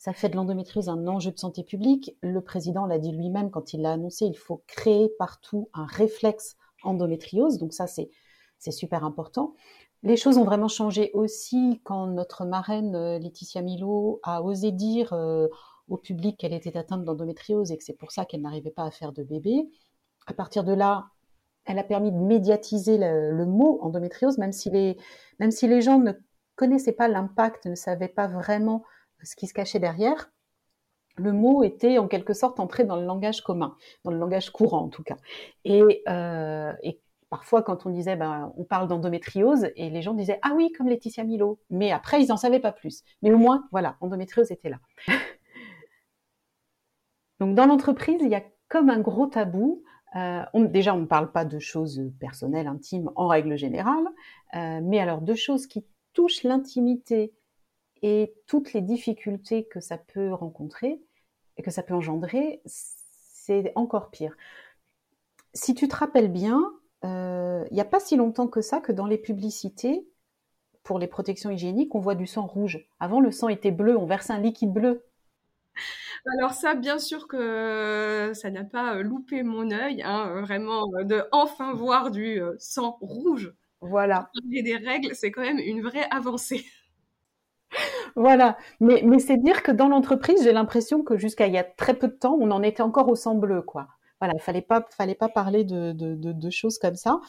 [0.00, 2.16] ça fait de l'endométriose un enjeu de santé publique.
[2.22, 6.56] Le président l'a dit lui-même quand il l'a annoncé, il faut créer partout un réflexe
[6.82, 7.58] endométriose.
[7.58, 8.08] Donc ça, c'est,
[8.70, 9.52] super important.
[10.02, 15.12] Les choses ont vraiment changé aussi quand notre marraine euh, Laetitia Milo a osé dire
[15.12, 15.48] euh,
[15.88, 18.90] au public qu'elle était atteinte d'endométriose et que c'est pour ça qu'elle n'arrivait pas à
[18.90, 19.68] faire de bébé.
[20.26, 21.08] À partir de là,
[21.66, 24.96] Elle a permis de médiatiser le, mot endométriose, même si les,
[25.40, 26.12] même si les gens ne
[26.56, 28.82] connaissaient pas l'impact, ne savaient pas vraiment
[29.22, 30.30] ce qui se cachait derrière.
[31.16, 34.82] Le mot était en quelque sorte entré dans le langage commun, dans le langage courant
[34.82, 35.16] en tout cas.
[35.64, 40.38] Et, euh, et parfois quand on disait ben, on parle d'endométriose et les gens disaient
[40.42, 43.68] ah oui comme Laetitia Milo mais après ils n'en savaient pas plus mais au moins
[43.70, 44.80] voilà endométriose était là
[47.40, 49.84] donc dans l'entreprise il y a comme un gros tabou
[50.16, 54.08] euh, déjà, on ne parle pas de choses personnelles, intimes en règle générale,
[54.54, 57.32] euh, mais alors de choses qui touchent l'intimité
[58.02, 61.00] et toutes les difficultés que ça peut rencontrer
[61.56, 64.36] et que ça peut engendrer, c'est encore pire.
[65.54, 66.62] Si tu te rappelles bien,
[67.04, 70.06] euh, il n'y a pas si longtemps que ça que dans les publicités
[70.82, 72.86] pour les protections hygiéniques, on voit du sang rouge.
[73.00, 75.04] Avant, le sang était bleu, on versait un liquide bleu
[76.38, 81.04] alors ça, bien sûr que ça n'a pas euh, loupé mon œil, hein, vraiment, euh,
[81.04, 83.54] de enfin voir du sang rouge.
[83.80, 84.30] Voilà.
[84.52, 86.66] Et des règles, c'est quand même une vraie avancée.
[88.16, 91.64] Voilà, mais, mais c'est dire que dans l'entreprise, j'ai l'impression que jusqu'à il y a
[91.64, 93.88] très peu de temps, on en était encore au sang bleu, quoi.
[94.20, 97.20] Voilà, il fallait pas, fallait pas parler de, de, choses comme ça.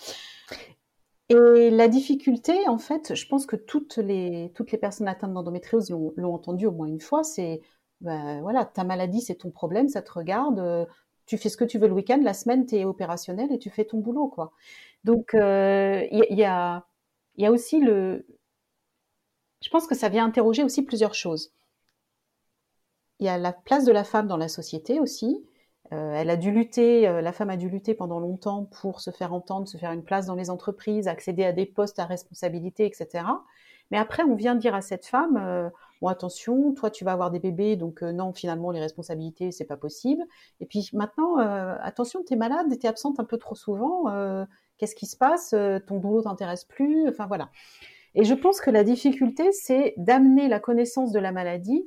[1.29, 5.89] Et la difficulté, en fait, je pense que toutes les, toutes les personnes atteintes d'endométriose
[5.89, 7.61] l'ont entendu au moins une fois, c'est
[8.01, 10.59] ben, voilà, ta maladie, c'est ton problème, ça te regarde.
[10.59, 10.85] Euh,
[11.25, 13.69] tu fais ce que tu veux le week-end, la semaine, tu es opérationnel et tu
[13.69, 14.51] fais ton boulot, quoi.
[15.05, 18.25] Donc, euh, il y, y a aussi le.
[19.61, 21.53] Je pense que ça vient interroger aussi plusieurs choses.
[23.19, 25.45] Il y a la place de la femme dans la société aussi.
[25.93, 29.33] Euh, elle a dû lutter, la femme a dû lutter pendant longtemps pour se faire
[29.33, 33.25] entendre, se faire une place dans les entreprises, accéder à des postes à responsabilité, etc.
[33.91, 35.71] Mais après, on vient dire à cette femme,
[36.01, 39.65] bon attention, toi tu vas avoir des bébés, donc euh, non, finalement les responsabilités c'est
[39.65, 40.23] pas possible.
[40.59, 44.09] Et puis maintenant, euh, attention, tu es malade, tu es absente un peu trop souvent,
[44.09, 44.45] euh,
[44.77, 45.55] qu'est-ce qui se passe?
[45.87, 47.49] Ton boulot t'intéresse plus, enfin voilà.
[48.15, 51.85] Et je pense que la difficulté, c'est d'amener la connaissance de la maladie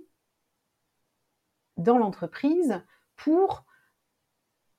[1.77, 2.83] dans l'entreprise
[3.17, 3.65] pour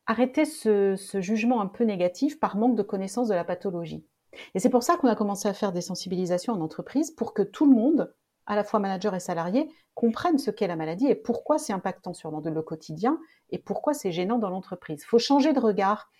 [0.08, 4.06] arrêter ce, jugement un peu négatif par manque de connaissance de la pathologie.
[4.54, 7.42] Et c'est pour ça qu'on a commencé à faire des sensibilisations en entreprise pour que
[7.42, 8.14] tout le monde
[8.46, 12.14] à la fois manager et salarié, comprennent ce qu'est la maladie et pourquoi c'est impactant
[12.14, 15.02] sur le quotidien et pourquoi c'est gênant dans l'entreprise.
[15.02, 16.12] Il faut changer de regard,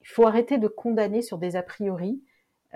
[0.00, 2.22] il faut arrêter de condamner sur des a priori.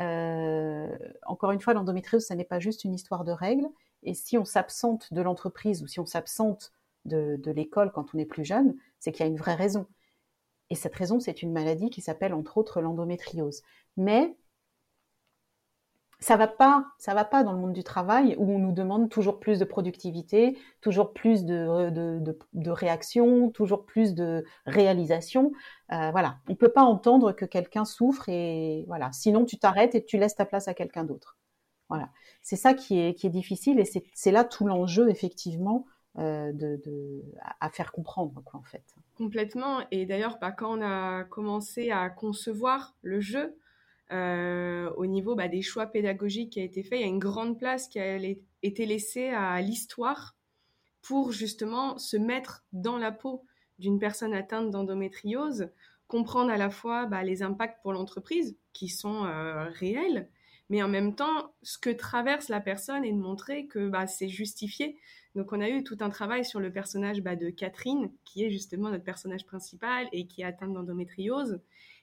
[0.01, 0.89] Euh,
[1.27, 3.69] encore une fois, l'endométriose, ça n'est pas juste une histoire de règles.
[4.03, 6.73] Et si on s'absente de l'entreprise ou si on s'absente
[7.05, 9.87] de, de l'école quand on est plus jeune, c'est qu'il y a une vraie raison.
[10.71, 13.63] Et cette raison, c'est une maladie qui s'appelle entre autres l'endométriose.
[13.97, 14.37] Mais
[16.21, 19.09] ça va pas, ça va pas dans le monde du travail où on nous demande
[19.09, 25.53] toujours plus de productivité, toujours plus de, de, de, réaction, toujours plus de réalisation.
[25.93, 29.11] Euh, voilà, on peut pas entendre que quelqu'un souffre et voilà.
[29.13, 31.39] Sinon, tu t'arrêtes et tu laisses ta place à quelqu'un d'autre.
[31.89, 32.11] Voilà,
[32.43, 35.87] c'est ça qui est qui est difficile et c'est là tout l'enjeu effectivement
[36.19, 37.23] euh, de,
[37.61, 38.85] à faire comprendre quoi en fait.
[39.17, 39.81] Complètement.
[39.91, 43.57] Et d'ailleurs, bah, quand on a commencé à concevoir le jeu,
[44.13, 46.99] euh, au niveau bah, des choix pédagogiques qui a été fait.
[46.99, 48.19] Il y a une grande place qui a
[48.63, 50.37] été laissée à l'histoire
[51.03, 53.45] pour justement se mettre dans la peau
[53.79, 55.71] d'une personne atteinte d'endométriose,
[56.09, 60.29] comprendre à la fois bah, les impacts pour l'entreprise qui sont euh, réels,
[60.69, 64.29] mais en même temps ce que traverse la personne et de montrer que bah, c'est
[64.29, 64.99] justifié.
[65.35, 68.91] Donc on a eu tout un travail sur le personnage de Catherine, qui est justement
[68.91, 71.61] notre personnage principal et qui est atteinte d'endométriose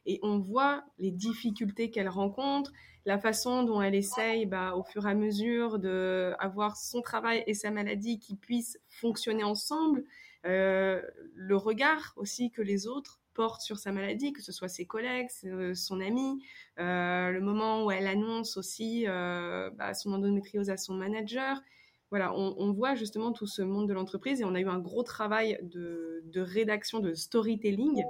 [0.08, 2.72] et on voit les difficultés qu'elle rencontre,
[3.06, 7.54] la façon dont elle essaye bah, au fur et à mesure d'avoir son travail et
[7.54, 10.06] sa maladie qui puissent fonctionner ensemble,
[10.46, 11.02] euh,
[11.36, 15.30] le regard aussi que les autres portent sur sa maladie, que ce soit ses collègues,
[15.76, 16.42] son ami,
[16.80, 21.62] euh, le moment où elle annonce aussi euh, bah, son endométriose à son manager.
[22.10, 25.04] Voilà, on, voit justement tout ce monde de l'entreprise et on a eu un gros
[25.04, 28.02] travail de, de rédaction, de storytelling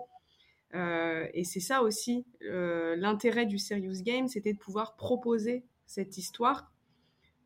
[1.33, 6.71] et c'est ça aussi euh, l'intérêt du Serious Game, c'était de pouvoir proposer cette histoire.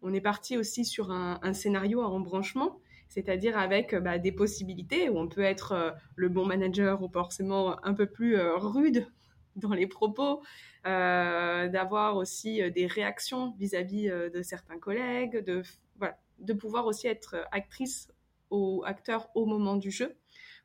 [0.02, 5.20] On est parti aussi sur un, scénario à embranchement, c'est-à-dire avec bah, des possibilités où
[5.20, 9.08] on peut être euh, le bon manager ou forcément un peu plus rude
[9.56, 10.41] dans les propos,
[10.86, 18.08] d'avoir aussi des réactions vis-à-vis de certains collègues, de pouvoir aussi être actrice
[18.50, 20.15] ou acteur au moment du jeu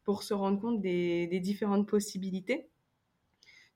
[0.06, 2.68] pour se rendre compte des, différentes possibilités.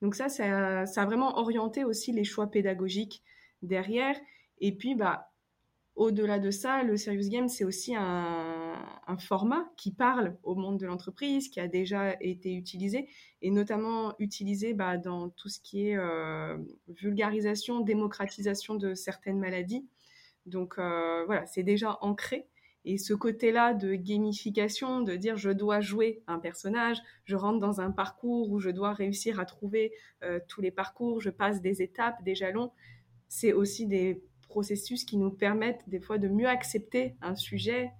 [0.00, 3.22] Donc ça, ça, a vraiment orienté aussi les choix pédagogiques
[3.62, 4.16] derrière.
[4.60, 5.32] Et puis, bah,
[5.96, 8.76] au-delà de ça, le Serious Game, c'est aussi un,
[9.18, 13.08] format qui parle au monde de l'entreprise, qui a déjà été utilisé,
[13.42, 19.84] et notamment utilisé bah, dans tout ce qui est euh, vulgarisation, démocratisation de certaines maladies.
[20.46, 22.46] Donc euh, voilà, c'est déjà ancré.
[22.84, 27.80] Et ce côté-là de gamification, de dire je dois jouer un personnage, je rentre dans
[27.80, 31.82] un parcours où je dois réussir à trouver euh, tous les parcours, je passe des
[31.82, 32.72] étapes, des jalons,
[33.28, 37.90] c'est aussi des processus qui nous permettent des fois de mieux accepter un sujet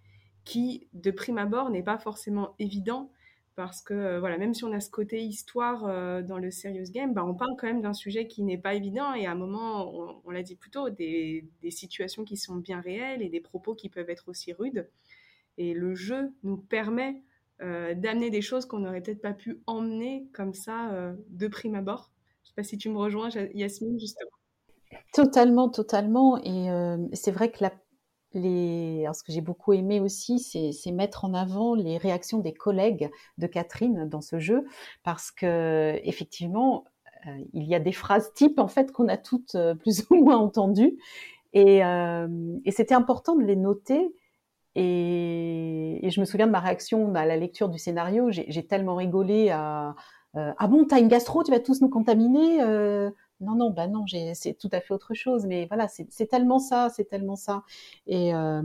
[0.45, 3.13] qui, de prime abord, n'est pas forcément évident
[3.61, 6.91] parce que euh, voilà, même si on a ce côté histoire euh, dans le serious
[6.91, 9.35] game, bah, on parle quand même d'un sujet qui n'est pas évident et à un
[9.35, 13.75] moment, on, l'a dit plus tôt, des, situations qui sont bien réelles et des propos
[13.75, 14.89] qui peuvent être aussi rudes.
[15.59, 17.23] Et le jeu nous permet
[17.61, 22.11] euh, d'amener des choses qu'on n'aurait peut-être pas pu emmener comme ça de prime abord.
[22.45, 24.31] Je ne sais pas si tu me rejoins, Yasmine, justement.
[25.13, 26.43] Totalement, totalement.
[26.43, 26.71] Et
[27.13, 27.73] c'est vrai que la,
[28.35, 33.11] les, ce que j'ai beaucoup aimé aussi, c'est mettre en avant les réactions des collègues
[33.39, 34.65] de Catherine dans ce jeu,
[35.03, 36.85] parce que effectivement,
[37.27, 40.17] euh, il y a des phrases types en fait qu'on a toutes euh, plus ou
[40.17, 40.97] moins entendues,
[41.53, 44.15] et, et c'était important de les noter.
[44.77, 48.31] Et, et, je me souviens de ma réaction à la lecture du scénario.
[48.31, 49.97] J'ai tellement rigolé à
[50.35, 52.61] ah bon, t'as une gastro, tu vas tous nous contaminer
[53.41, 55.47] non, non, bah non, c'est tout à fait autre chose.
[55.47, 57.63] Mais voilà, c'est tellement ça, c'est tellement ça.
[58.07, 58.63] Et euh,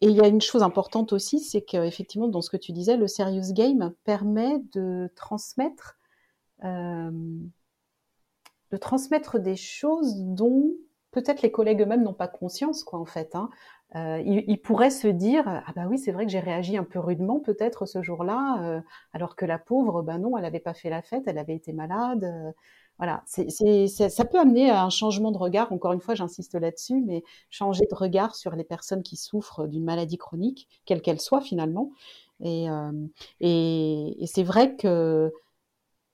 [0.00, 2.96] et il y a une chose importante aussi, c'est qu'effectivement, dans ce que tu disais,
[2.96, 5.96] le serious game permet de transmettre,
[6.64, 7.10] euh,
[8.72, 10.72] de transmettre des choses dont
[11.12, 13.36] peut-être les collègues eux-mêmes n'ont pas conscience, quoi, en fait.
[13.36, 13.48] Hein.
[13.94, 16.98] Euh, ils, pourraient se dire, ah bah oui, c'est vrai que j'ai réagi un peu
[16.98, 21.02] rudement peut-être ce jour-là, alors que la pauvre, bah non, elle n'avait pas fait la
[21.02, 22.54] fête, elle avait été malade
[22.98, 25.72] voilà, ça peut amener à un changement de regard.
[25.72, 29.84] Encore une fois, j'insiste là-dessus, mais changer de regard sur les personnes qui souffrent d'une
[29.84, 31.90] maladie chronique, quelle qu'elle soit finalement.
[32.40, 32.92] Et, euh,
[34.26, 35.32] c'est vrai que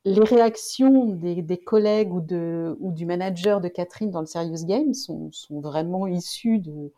[0.05, 6.07] les réactions des, collègues ou, du manager de Catherine dans le Serious Game sont, vraiment
[6.07, 6.93] issues de,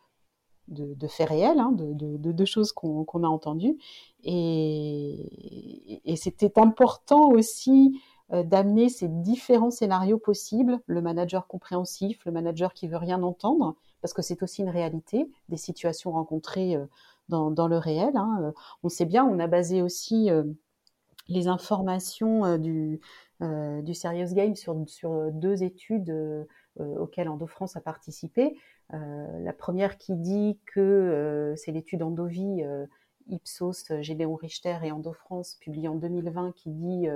[1.09, 3.77] faits réels, hein, de, choses qu'on, a entendues.
[4.25, 12.87] Et, c'était important aussi d'amener ces différents scénarios possibles, le manager compréhensif, le manager qui
[12.87, 16.87] veut rien entendre, parce que c'est aussi une réalité des situations rencontrées euh,
[17.29, 18.17] dans, dans le réel.
[18.17, 18.39] Hein.
[18.43, 18.53] Euh,
[18.85, 20.31] on sait bien, on a basé aussi
[21.29, 23.01] les informations du,
[23.41, 26.13] du Serious Game sur, sur deux études
[26.79, 28.57] auxquelles EndoFrance a participé.
[28.91, 32.63] la première qui dit que c'est l'étude Endovie
[33.29, 37.07] Ipsos, Gédéon Richter et EndoFrance publiée en 2020 qui dit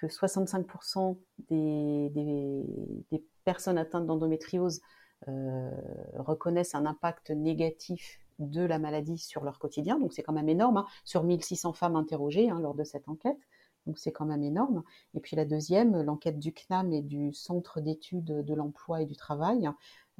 [0.00, 1.18] que 65%
[1.50, 3.02] des,
[3.44, 4.80] personnes atteintes d'endométriose
[5.26, 5.70] euh,
[6.16, 9.98] reconnaissent un impact négatif de la maladie sur leur quotidien.
[9.98, 13.38] Donc c'est quand même énorme, hein, sur 1600 femmes interrogées hein, lors de cette enquête.
[13.86, 14.84] Donc c'est quand même énorme.
[15.14, 19.16] Et puis la deuxième, l'enquête du CNAM et du Centre d'études de l'emploi et du
[19.16, 19.68] travail,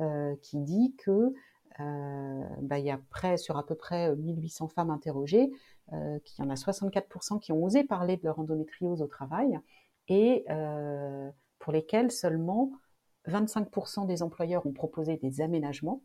[0.01, 1.35] euh, qui dit que
[1.79, 5.51] bah, il y a près, sur à peu près 1800 femmes interrogées,
[5.95, 9.59] euh, qu'il y en a 64% qui ont osé parler de leur endométriose au travail
[10.09, 12.73] et euh, pour lesquels seulement
[13.27, 16.03] 25% des employeurs ont proposé des aménagements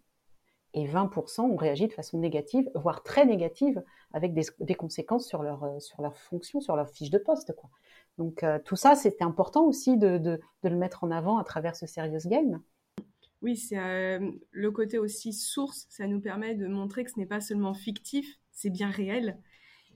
[0.74, 3.84] et 20% ont réagi de façon négative, voire très négative,
[4.14, 7.54] avec des, conséquences sur leur, euh, sur leur fonction, sur leur fiche de poste.
[8.18, 11.76] Donc tout ça, c'était important aussi de, de, de, le mettre en avant à travers
[11.76, 12.62] ce Serious Game.
[13.44, 13.78] Oui, c'est
[14.52, 18.40] le côté aussi source, ça nous permet de montrer que ce n'est pas seulement fictif,
[18.52, 19.38] c'est bien réel.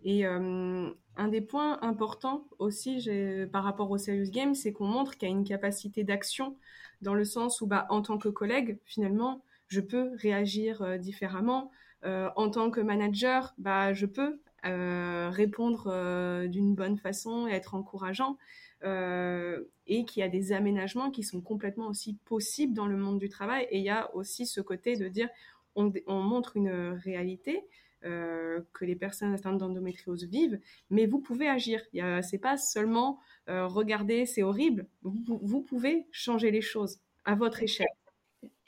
[0.03, 3.09] Et euh, un des points importants aussi
[3.51, 6.57] par rapport au Serious Game, c'est qu'on montre qu'il y a une capacité d'action
[7.01, 11.71] dans le sens où, bah, en tant que collègue, finalement, je peux réagir euh, différemment.
[12.05, 18.37] Euh, en tant que manager, bah, je peux répondre d'une bonne façon et être encourageant.
[18.83, 23.29] Et qu'il y a des aménagements qui sont complètement aussi possibles dans le monde du
[23.29, 23.67] travail.
[23.71, 25.29] Et il y a aussi ce côté de dire,
[25.75, 26.69] on montre une
[27.03, 27.63] réalité,
[28.05, 30.59] euh, que les personnes atteintes d'endométriose vivent,
[30.91, 31.81] mais vous pouvez agir.
[32.21, 34.87] C'est pas seulement euh, regarder, c'est horrible.
[35.01, 37.87] Vous, pouvez changer les choses à votre échelle.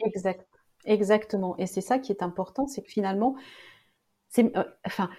[0.04, 0.48] Exact,
[0.84, 1.56] exactement.
[1.58, 3.36] Et c'est ça qui est important, c'est que finalement,
[4.30, 5.12] c'est, euh, enfin,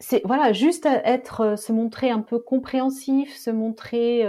[0.00, 4.24] c'est voilà, juste être, se montrer un peu compréhensif, se montrer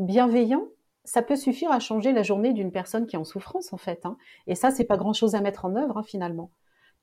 [0.00, 0.64] bienveillant,
[1.04, 4.06] ça peut suffire à changer la journée d'une personne qui est en souffrance en fait.
[4.06, 4.16] Hein.
[4.46, 6.50] Et ça, c'est pas grand chose à mettre en œuvre hein, finalement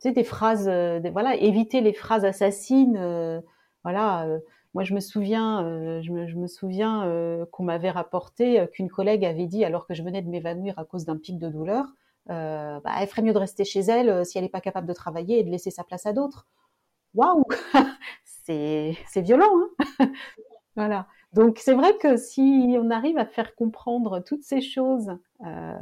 [0.01, 2.97] tu sais, des phrases, euh, voilà, éviter les phrases assassines.
[2.97, 3.39] Euh,
[3.83, 4.39] voilà, euh,
[4.73, 5.61] moi je me souviens,
[6.01, 7.07] je me, souviens
[7.51, 11.05] qu'on m'avait rapporté qu'une collègue avait dit, alors que je venais de m'évanouir à cause
[11.05, 11.85] d'un pic de douleur,
[12.27, 15.39] bah, elle ferait mieux de rester chez elle si elle n'est pas capable de travailler
[15.39, 16.45] et de laisser sa place à d'autres.
[17.15, 17.45] Waouh,
[18.43, 19.51] c'est violent.
[19.99, 20.11] Hein?
[20.75, 21.07] Voilà.
[21.31, 25.11] Donc c'est vrai que si on arrive à faire comprendre toutes ces choses
[25.45, 25.73] euh,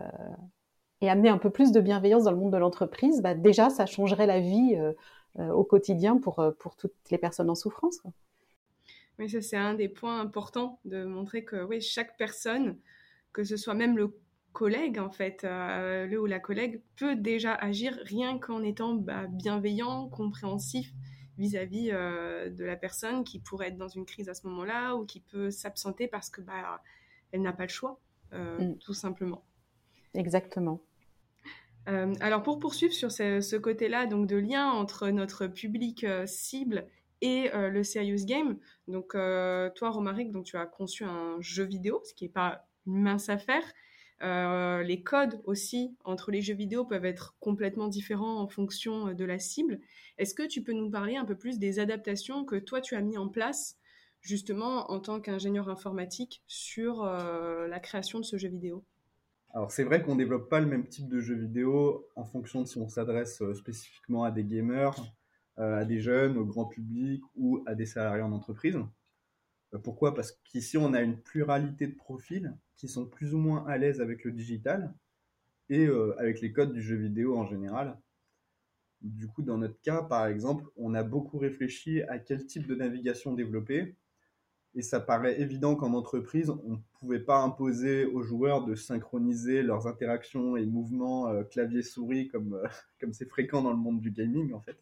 [1.02, 3.86] et amener un peu plus de bienveillance dans le monde de l'entreprise, bah, déjà ça
[3.86, 4.94] changerait la vie euh,
[5.40, 8.02] euh, au quotidien pour, toutes les personnes en souffrance.
[9.20, 12.78] Oui, ça c'est un des points importants de montrer que oui, chaque personne,
[13.32, 14.16] que ce soit même le
[14.54, 20.08] collègue en fait, le ou la collègue peut déjà agir rien qu'en étant bah, bienveillant,
[20.10, 20.92] compréhensif
[21.38, 25.06] vis-à-vis euh, de la personne qui pourrait être dans une crise à ce moment-là ou
[25.06, 26.82] qui peut s'absenter parce que bah
[27.32, 28.00] elle n'a pas le choix,
[28.34, 28.78] euh, mm.
[28.80, 29.44] tout simplement.
[30.14, 30.82] Exactement.
[31.90, 36.88] Euh, alors pour poursuivre sur ce, côté-là, donc de lien entre notre public cible
[37.22, 38.58] et le serious game.
[38.88, 43.02] Donc toi, Romaric, donc tu as conçu un jeu vidéo, ce qui n'est pas une
[43.02, 43.64] mince affaire.
[44.24, 49.14] Euh, les codes aussi entre les jeux vidéo peuvent être complètement différents en fonction euh,
[49.14, 49.80] de la cible.
[50.18, 53.02] Est-ce que tu peux nous parler un peu plus des adaptations que toi tu as
[53.02, 53.78] mis en place
[54.22, 58.86] justement en tant qu'ingénieur informatique sur euh, la création de ce jeu vidéo?
[59.54, 62.62] Alors c'est vrai qu'on ne développe pas le même type de jeu vidéo en fonction
[62.62, 64.96] de si on s'adresse spécifiquement à des gamers,
[65.58, 68.80] à des jeunes, au grand public ou à des salariés en entreprise.
[69.74, 70.14] Euh, pourquoi?
[70.14, 74.02] Parce qu'ici, on a une pluralité de profils qui sont plus ou moins à l'aise
[74.02, 74.94] avec le digital
[75.70, 77.98] et euh, avec les codes du jeu vidéo en général.
[79.02, 82.76] Du coup, dans notre cas, par exemple, on a beaucoup réfléchi à quel type de
[82.76, 83.96] navigation développer.
[84.76, 89.62] Et ça paraît évident qu'en entreprise, on ne pouvait pas imposer aux joueurs de synchroniser
[89.62, 92.60] leurs interactions et mouvements euh, clavier-souris comme
[93.00, 94.78] comme c'est fréquent dans le monde du gaming en fait.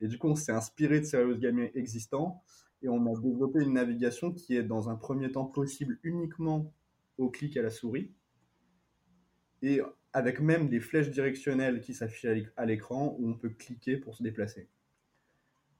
[0.00, 2.42] Et du coup, on s'est inspiré de serious gaming existants
[2.84, 6.70] et on a développé une navigation qui est dans un premier temps possible uniquement
[7.16, 8.12] au clic à la souris
[9.62, 9.80] et
[10.12, 14.22] avec même des flèches directionnelles qui s'affichent à l'écran où on peut cliquer pour se
[14.22, 14.68] déplacer.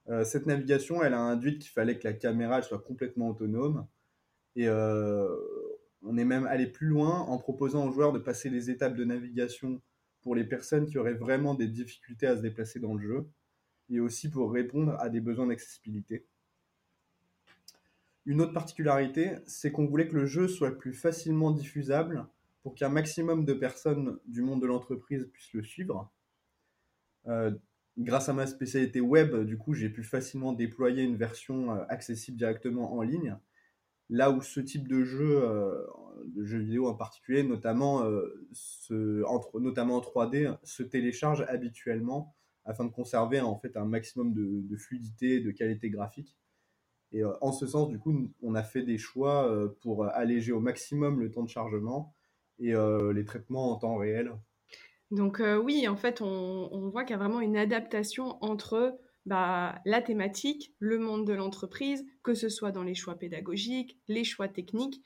[0.09, 3.87] Euh, cette navigation, elle a induit qu'il fallait que la caméra soit complètement autonome
[4.57, 5.29] et euh,
[6.03, 9.05] on est même allé plus loin en proposant aux joueurs de passer les étapes de
[9.05, 9.83] navigation
[10.23, 13.29] pour les personnes qui auraient vraiment des difficultés à se déplacer dans le jeu
[13.91, 16.27] et aussi pour répondre à des besoins d'accessibilité.
[18.27, 22.27] Une autre particularité, c'est qu'on voulait que le jeu soit plus facilement diffusable
[22.63, 26.11] pour qu'un maximum de personnes du monde de l'entreprise puissent le suivre.
[27.27, 27.53] Euh,
[27.99, 32.39] grâce à ma spécialité web, du coup, j'ai pu facilement déployer une version euh, accessible
[32.39, 33.37] directement en ligne.
[34.09, 35.87] Là où ce type de jeu, euh,
[36.27, 39.41] de jeux vidéo en particulier, notamment, en
[40.01, 42.35] 3D, se télécharge habituellement
[42.65, 46.37] afin de conserver en fait un maximum de, fluidité, de qualité graphique.
[47.15, 50.53] Et euh, en ce sens, du coup, on a fait des choix euh, pour alléger
[50.53, 52.13] au maximum le temps de chargement
[52.59, 54.33] et euh, les traitements en temps réel.
[55.11, 60.03] Donc oui, en fait, on, voit qu'il y a vraiment une adaptation entre bah, la
[60.03, 65.01] thématique, le monde de l'entreprise, que ce soit dans les choix pédagogiques, les choix techniques,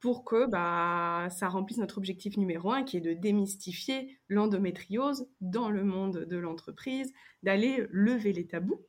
[0.00, 5.70] pour que bah, ça remplisse notre objectif numéro un, qui est de démystifier l'endométriose dans
[5.70, 7.12] le monde de l'entreprise,
[7.44, 8.80] d'aller lever les tabous.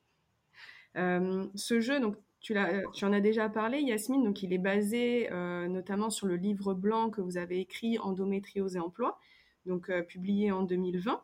[0.96, 2.56] ce jeu, donc tu,
[2.94, 6.74] tu, en as déjà parlé, Yasmine, donc il est basé euh, notamment sur le livre
[6.74, 9.18] blanc que vous avez écrit Endométriose et emploi,
[9.66, 11.24] donc euh, publié en 2020.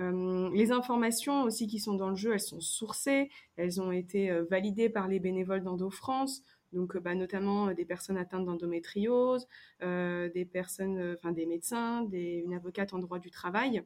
[0.00, 4.32] Euh, les informations aussi qui sont dans le jeu, elles sont sourcées, elles ont été
[4.50, 6.42] validées par les bénévoles d'Endo-France,
[6.72, 9.46] donc bah, notamment des personnes atteintes d'endométriose,
[9.80, 10.48] des
[11.46, 13.84] médecins, une avocate en droit du travail.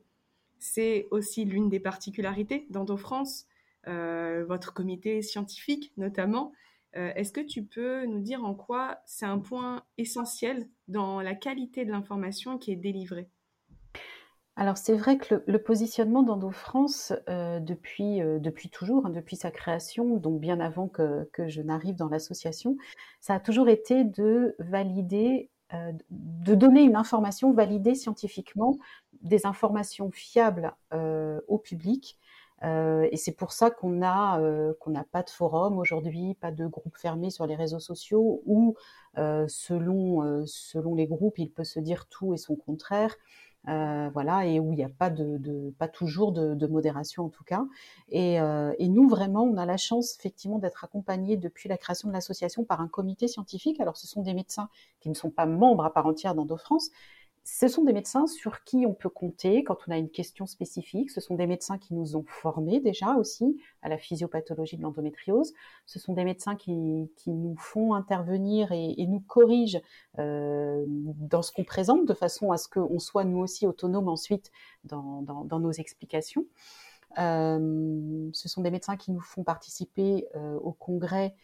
[0.58, 3.51] C'est aussi l'une des particularités d'Endo-France, euh,
[3.86, 6.52] votre comité scientifique notamment.
[6.96, 11.34] Euh, est-ce que tu peux nous dire en quoi c'est un point essentiel dans la
[11.34, 13.28] qualité de l'information qui est délivrée?
[14.56, 19.50] Alors c'est vrai que le, positionnement d'Endo France euh, depuis, depuis toujours, hein, depuis sa
[19.50, 22.76] création, donc bien avant que je n'arrive dans l'association,
[23.20, 25.48] ça a toujours été de valider,
[26.10, 28.76] de donner une information validée scientifiquement,
[29.22, 30.74] des informations fiables
[31.48, 32.18] au public
[32.64, 36.66] euh, et c'est pour ça qu'on a euh, n'a pas de forum aujourd'hui, pas de
[36.66, 38.76] groupe fermé sur les réseaux sociaux où
[39.18, 43.16] euh, selon les groupes, il peut se dire tout et son contraire.
[43.66, 47.64] voilà, et où il n'y a pas toujours de, modération en tout cas.
[48.10, 48.38] Et,
[48.88, 52.80] nous vraiment, on a la chance effectivement d'être accompagnés depuis la création de l'association par
[52.80, 53.80] un comité scientifique.
[53.80, 54.68] Alors ce sont des médecins
[55.00, 56.90] qui ne sont pas membres à part entière d'Endo-France,
[57.44, 61.10] ce sont des médecins sur qui on peut compter quand on a une question spécifique.
[61.10, 65.52] Ce sont des médecins qui nous ont formés déjà aussi à la physiopathologie de l'endométriose.
[65.84, 66.72] Ce sont des médecins qui,
[67.26, 69.80] nous font intervenir et, nous corrigent
[70.18, 74.52] euh, dans ce qu'on présente de façon à ce qu'on soit nous aussi autonomes ensuite
[74.84, 76.46] dans, dans, dans nos explications.
[77.16, 81.34] ce sont des médecins qui nous font participer au congrès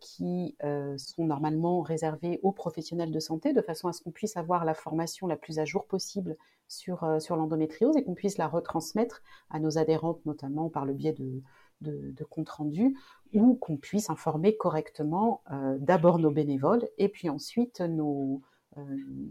[0.00, 0.56] qui
[0.96, 4.74] sont normalement réservés aux professionnels de santé, de façon à ce qu'on puisse avoir la
[4.74, 6.36] formation la plus à jour possible
[6.68, 11.12] sur, sur l'endométriose et qu'on puisse la retransmettre à nos adhérentes, notamment par le biais
[11.12, 11.42] de,
[11.80, 12.96] de, compte rendu
[13.32, 18.42] ou qu'on puisse informer correctement euh, d'abord nos bénévoles et puis ensuite nos,
[18.78, 18.82] euh,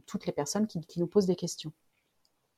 [0.05, 1.71] toutes les personnes qui, nous posent des questions.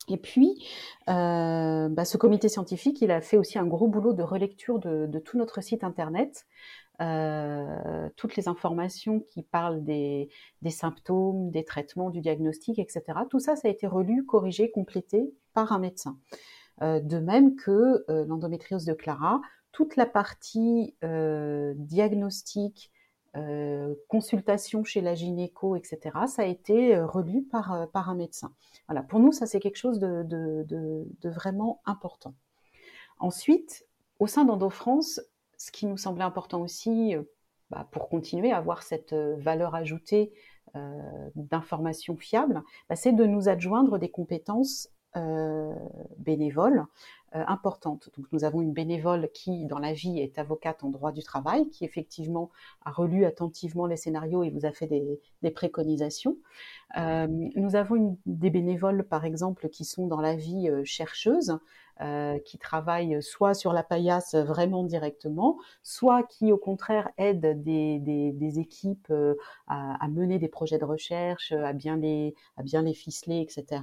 [0.08, 0.64] Et puis,
[1.10, 5.20] euh, bah, ce comité scientifique, il a fait aussi un gros boulot de relecture de,
[5.20, 6.46] tout notre site internet,
[8.16, 10.30] toutes les informations qui parlent des,
[10.70, 13.04] symptômes, des traitements, du diagnostic, etc.
[13.30, 16.18] Tout ça, ça a été relu, corrigé, complété par un médecin.
[16.82, 19.42] de même que l'endométriose de Clara,
[19.76, 22.94] toute la partie euh, diagnostic,
[23.36, 28.54] euh, consultation chez la gynéco, etc., ça a été euh, relu par, par un médecin.
[28.88, 32.36] Voilà, pour nous, ça c'est quelque chose de, vraiment important.
[33.20, 33.86] Ensuite,
[34.20, 35.20] au sein d'EndoFrance,
[35.58, 37.16] ce qui nous semblait important aussi,
[37.70, 40.32] bah, pour continuer à avoir cette valeur ajoutée
[41.36, 44.90] d'informations fiables, bah, c'est de nous adjoindre des compétences
[46.18, 48.10] bénévoles euh, importante.
[48.18, 51.70] Donc nous avons une bénévole qui, dans la vie, est avocate en droit du travail,
[51.70, 52.50] qui effectivement
[52.86, 56.38] a relu attentivement les scénarios et vous a fait des, préconisations.
[56.98, 61.58] Euh, nous avons des bénévoles, par exemple, qui sont dans la vie euh, chercheuses,
[62.44, 69.14] qui travaillent soit sur la paillasse vraiment directement, soit qui au contraire aident des, équipes
[69.68, 73.82] à, mener des projets de recherche, à bien les, à bien les ficeler, etc.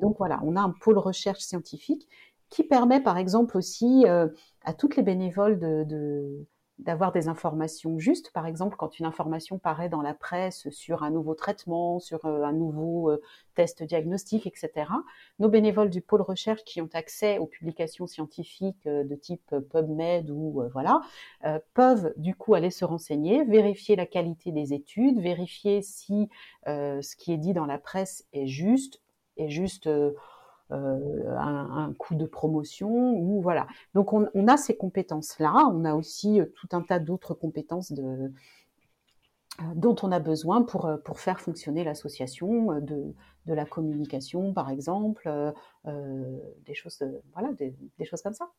[0.00, 2.08] donc voilà, on a un pôle recherche scientifique
[2.54, 4.28] qui permet par exemple aussi euh,
[4.62, 5.58] à toutes les bénévoles
[6.78, 8.30] d'avoir des informations justes.
[8.30, 12.44] Par exemple, quand une information paraît dans la presse sur un nouveau traitement, sur euh,
[12.44, 13.20] un nouveau euh,
[13.56, 14.86] test diagnostique, etc.,
[15.40, 20.62] nos bénévoles du pôle recherche qui ont accès aux publications scientifiques de type PubMed ou
[20.72, 21.00] voilà,
[21.74, 26.28] peuvent du coup aller se renseigner, vérifier la qualité des études, vérifier si
[26.66, 29.02] ce qui est dit dans la presse est juste,
[29.36, 29.88] est juste
[30.72, 32.88] euh, un, coup de promotion
[33.18, 33.66] ou voilà.
[33.92, 35.52] Donc on, a ces compétences-là.
[35.72, 40.62] On a aussi euh, tout un tas d'autres compétences de, euh, dont on a besoin
[40.62, 43.14] pour, pour faire fonctionner l'association, de,
[43.46, 45.30] de, la communication par exemple,
[45.84, 47.04] des choses,
[47.34, 48.50] voilà, des choses comme ça.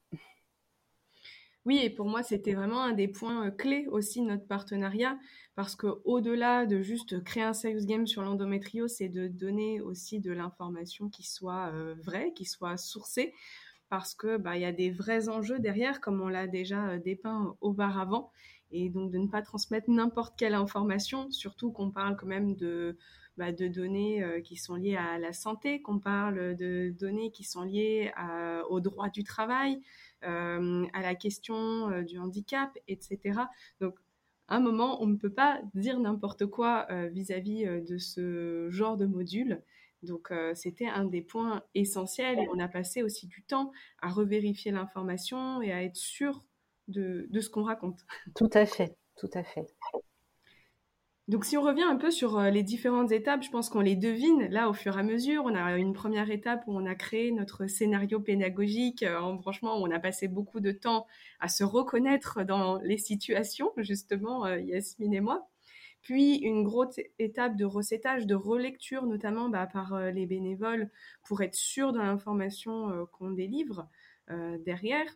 [1.65, 5.17] Oui, et pour moi, c'était vraiment un des points euh, clés aussi de notre partenariat,
[5.55, 10.19] parce que au-delà de juste créer un serious game sur l'endométrio, c'est de donner aussi
[10.19, 13.33] de l'information qui soit euh, vraie, qui soit sourcée,
[13.89, 17.55] parce que bah y a des vrais enjeux derrière, comme on l'a déjà euh, dépeint
[17.61, 18.31] auparavant,
[18.71, 22.95] et donc de ne pas transmettre n'importe quelle information, surtout qu'on parle quand même de
[23.37, 27.63] bah, de données qui sont liées à la santé, qu'on parle de données qui sont
[27.63, 28.11] liées
[28.69, 29.81] au droit du travail,
[30.25, 33.41] à la question euh, du handicap, etc.
[33.79, 33.95] Donc,
[34.47, 38.97] à un moment, on ne peut pas dire n'importe quoi euh, vis-à-vis de ce genre
[38.97, 39.63] de module.
[40.03, 43.71] Donc, c'était un des points essentiels et on a passé aussi du temps
[44.03, 46.45] à revérifier l'information et à être sûr
[46.87, 48.05] de ce qu'on raconte.
[48.35, 49.65] Tout à fait, tout à fait.
[51.27, 53.95] Donc si on revient un peu sur euh, les différentes étapes, je pense qu'on les
[53.95, 55.43] devine là au fur et à mesure.
[55.45, 59.01] On a une première étape où on a créé notre scénario pédagogique.
[59.01, 61.07] Euh, franchement, on a passé beaucoup de temps
[61.39, 65.49] à se reconnaître dans les situations, justement, euh, Yasmine et moi.
[66.03, 70.91] Puis une grosse étape de recettage, de relecture, notamment bah, par les bénévoles,
[71.23, 73.89] pour être sûr de l'information qu'on délivre
[74.29, 75.07] derrière.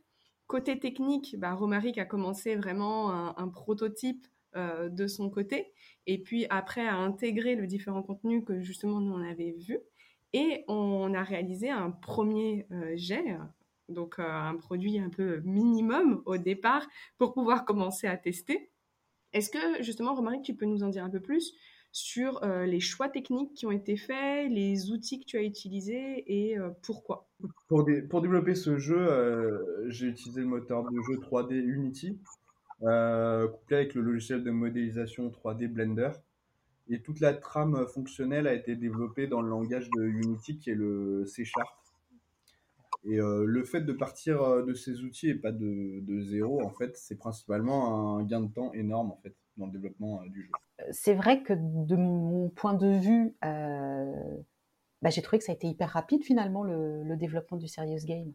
[0.48, 4.26] Côté technique, bah, Romaric a commencé vraiment un prototype
[4.56, 5.72] euh, de son côté,
[6.08, 9.78] et puis après à intégrer le différent contenu que justement nous on avait vu,
[10.34, 13.38] et on a réalisé un premier euh, jet,
[13.90, 16.88] donc euh, un produit un peu minimum au départ
[17.20, 18.72] pour pouvoir commencer à tester.
[19.34, 21.54] Est-ce que justement, Romaric, tu peux nous en dire un peu plus
[21.92, 26.58] sur les choix techniques qui ont été faits, les outils que tu as utilisés et
[26.84, 27.30] pourquoi?
[27.68, 32.20] Pour, pour, développer ce jeu, j'ai utilisé le moteur de jeu 3D Unity.
[32.20, 32.39] euh,
[32.80, 36.12] couplé avec le logiciel de modélisation 3D Blender.
[36.90, 40.76] Et toute la trame fonctionnelle a été développée dans le langage de Unity qui est
[40.76, 41.80] le C Sharp.
[43.06, 46.62] Et euh, le fait de partir euh, de ces outils et pas de, de zéro,
[46.62, 50.44] en fait, c'est principalement un gain de temps énorme en fait dans le développement du
[50.44, 50.52] jeu.
[50.92, 55.68] C'est vrai que de mon point de vue, bah, j'ai trouvé que ça a été
[55.68, 58.34] hyper rapide finalement le, le développement du Serious Game.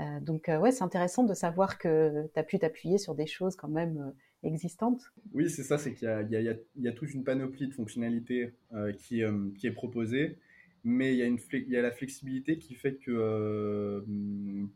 [0.00, 3.26] Euh, donc euh, ouais, c'est intéressant de savoir que tu as pu t'appuyer sur des
[3.26, 5.02] choses quand même euh, existantes.
[5.32, 8.52] Oui, c'est ça, c'est qu'il y, a toute une panoplie de fonctionnalités
[8.98, 9.22] qui,
[9.56, 10.38] qui, est proposée,
[10.84, 14.04] mais il y, a la flexibilité qui fait que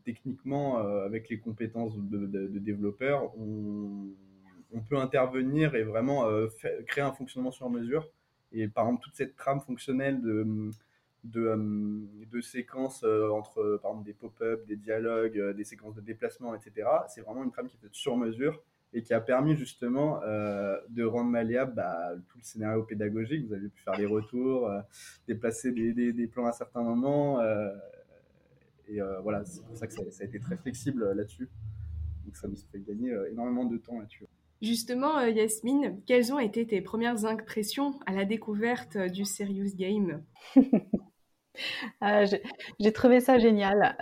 [0.03, 4.09] techniquement, avec les compétences de, de, développeurs, on,
[4.73, 6.25] on, peut intervenir et vraiment
[6.87, 8.09] créer un fonctionnement sur mesure.
[8.51, 10.71] Et par exemple, toute cette trame fonctionnelle de,
[11.23, 11.55] de,
[12.31, 17.21] de séquences entre par exemple, des pop-up, des dialogues, des séquences de déplacement, etc., c'est
[17.21, 18.61] vraiment une trame qui est faite sur mesure
[18.93, 23.47] et qui a permis justement euh, de rendre malléable bah, tout le scénario pédagogique.
[23.47, 24.81] Vous avez pu faire des retours, euh,
[25.27, 27.39] déplacer des, des, plans à certains moments.
[27.39, 27.73] Euh,
[28.87, 31.47] et voilà, c'est pour ça que ça, a été très flexible là-dessus.
[32.25, 34.25] Donc ça nous fait gagner énormément de temps là-dessus.
[34.61, 40.21] Justement, Yasmine, quelles ont été tes premières impressions à la découverte du Serious Game?
[42.01, 42.23] ah,
[42.79, 43.95] J'ai trouvé ça génial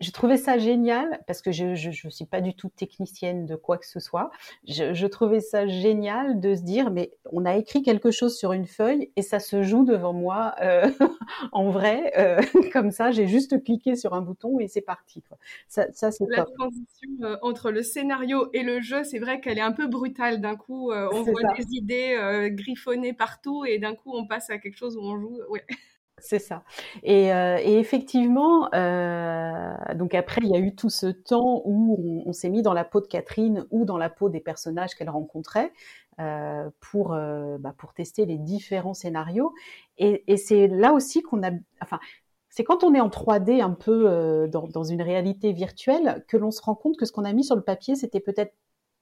[0.00, 3.78] j'ai trouvé ça génial parce que je ne suis pas du tout technicienne de quoi
[3.78, 4.30] que ce soit.
[4.68, 8.52] Je, je, trouvais ça génial de se dire mais on a écrit quelque chose sur
[8.52, 10.90] une feuille et ça se joue devant moi euh,
[11.52, 13.10] en vrai euh, comme ça.
[13.10, 15.22] J'ai juste cliqué sur un bouton et c'est parti.
[15.22, 15.38] Quoi.
[15.66, 19.56] Ça, ça c'est La transition euh, entre le scénario et le jeu, c'est vrai qu'elle
[19.56, 20.42] est un peu brutale.
[20.42, 24.50] D'un coup, euh, on voit des idées euh, griffonnées partout et d'un coup on passe
[24.50, 25.40] à quelque chose où on joue.
[25.48, 25.64] Ouais.
[26.18, 26.62] C'est ça.
[27.02, 32.22] Et, euh, et effectivement, euh, donc après, il y a eu tout ce temps où
[32.24, 35.10] on, s'est mis dans la peau de Catherine ou dans la peau des personnages qu'elle
[35.10, 35.72] rencontrait
[36.18, 39.52] euh, pour, euh, bah, pour tester les différents scénarios.
[39.98, 41.50] Et, et c'est là aussi qu'on a,
[41.82, 42.00] enfin,
[42.48, 46.38] c'est quand on est en 3D un peu euh, dans, dans une réalité virtuelle que
[46.38, 48.54] l'on se rend compte que ce qu'on a mis sur le papier, c'était peut-être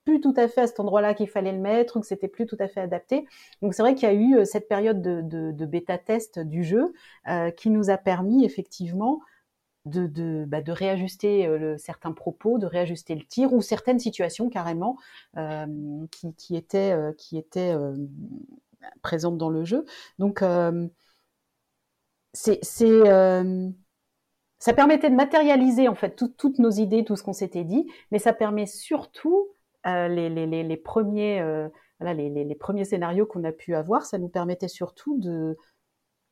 [0.05, 2.45] plus tout à fait à cet endroit-là qu'il fallait le mettre ou que c'était plus
[2.45, 3.27] tout à fait adapté.
[3.61, 6.93] Donc c'est vrai qu'il y a eu euh, cette période de, bêta-test du jeu
[7.27, 9.19] euh, qui nous a permis effectivement
[9.85, 14.97] de, bah, réajuster euh, certains propos, de réajuster le tir ou certaines situations carrément
[16.37, 16.95] qui, étaient,
[19.01, 19.85] présentes dans le jeu.
[20.19, 20.43] Donc
[22.33, 22.59] c'est
[24.57, 27.87] ça permettait de matérialiser en fait tout, toutes nos idées, tout ce qu'on s'était dit,
[28.09, 29.49] mais ça permet surtout
[29.85, 31.69] les, les, premiers, euh,
[32.01, 35.57] les, premiers scénarios qu'on a pu avoir, ça nous permettait surtout de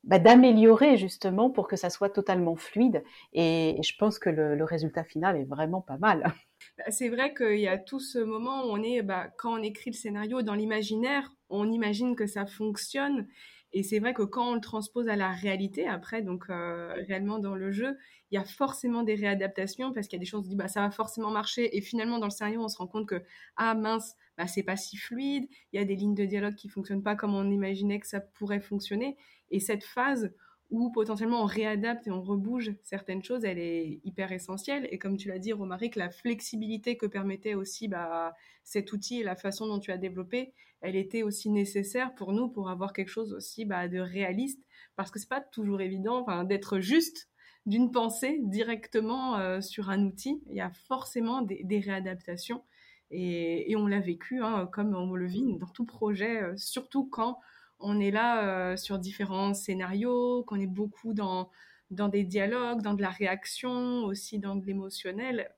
[0.04, 3.04] bah, d'améliorer justement pour que ça soit totalement fluide.
[3.32, 6.24] Et, je pense que le, le, résultat final est vraiment pas mal.
[6.78, 9.62] Bah, c'est vrai qu'il y a tout ce moment où on est, bah, quand on
[9.62, 13.28] écrit le scénario dans l'imaginaire, on imagine que ça fonctionne.
[13.74, 17.40] Et c'est vrai que quand on le transpose à la réalité, après, donc euh, réellement
[17.40, 17.98] dans le jeu,
[18.30, 20.56] il y a forcément des réadaptations parce qu'il y a des choses, on se dit,
[20.56, 21.76] bah, ça va forcément marcher.
[21.76, 23.24] Et finalement, dans le scénario, on se rend compte que,
[23.58, 25.48] ah mince, bah, c'est pas si fluide.
[25.72, 28.20] Il y a des lignes de dialogue qui fonctionnent pas comme on imaginait que ça
[28.22, 29.18] pourrait fonctionner.
[29.50, 30.32] Et cette phase
[30.70, 34.88] où potentiellement on réadapte et on rebouge certaines choses, elle est hyper essentielle.
[34.92, 39.24] Et comme tu l'as dit, Romaric, la flexibilité que permettait aussi bah, cet outil et
[39.24, 40.54] la façon dont tu as développé,
[40.84, 44.60] elle était aussi nécessaire pour nous pour avoir quelque chose aussi bah, de réaliste,
[44.98, 47.30] parce que c'est pas toujours évident d'être juste
[47.66, 50.44] d'une pensée directement euh, sur un outil.
[50.50, 52.64] Il y a forcément des, réadaptations.
[53.12, 57.06] Et, et on l'a vécu, hein, comme on le vit dans tout projet, euh, surtout
[57.06, 57.40] quand
[57.80, 61.50] on est là euh, sur différents scénarios, qu'on est beaucoup dans,
[61.92, 65.50] dans des dialogues, dans de la réaction, aussi dans de l'émotionnel.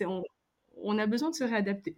[0.00, 0.24] On,
[0.82, 1.96] on a besoin de se réadapter.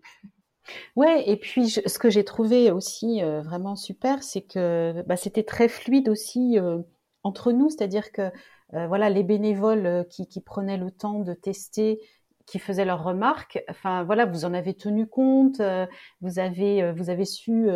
[0.96, 5.42] Ouais, et puis ce que j'ai trouvé aussi euh, vraiment super, c'est que bah, c'était
[5.44, 6.78] très fluide aussi euh,
[7.22, 8.30] entre nous, c'est-à-dire que
[8.74, 12.00] euh, voilà, les bénévoles qui, prenaient le temps de tester,
[12.46, 15.60] qui faisaient leurs remarques, enfin voilà, vous en avez tenu compte,
[16.20, 17.68] vous avez vous avez su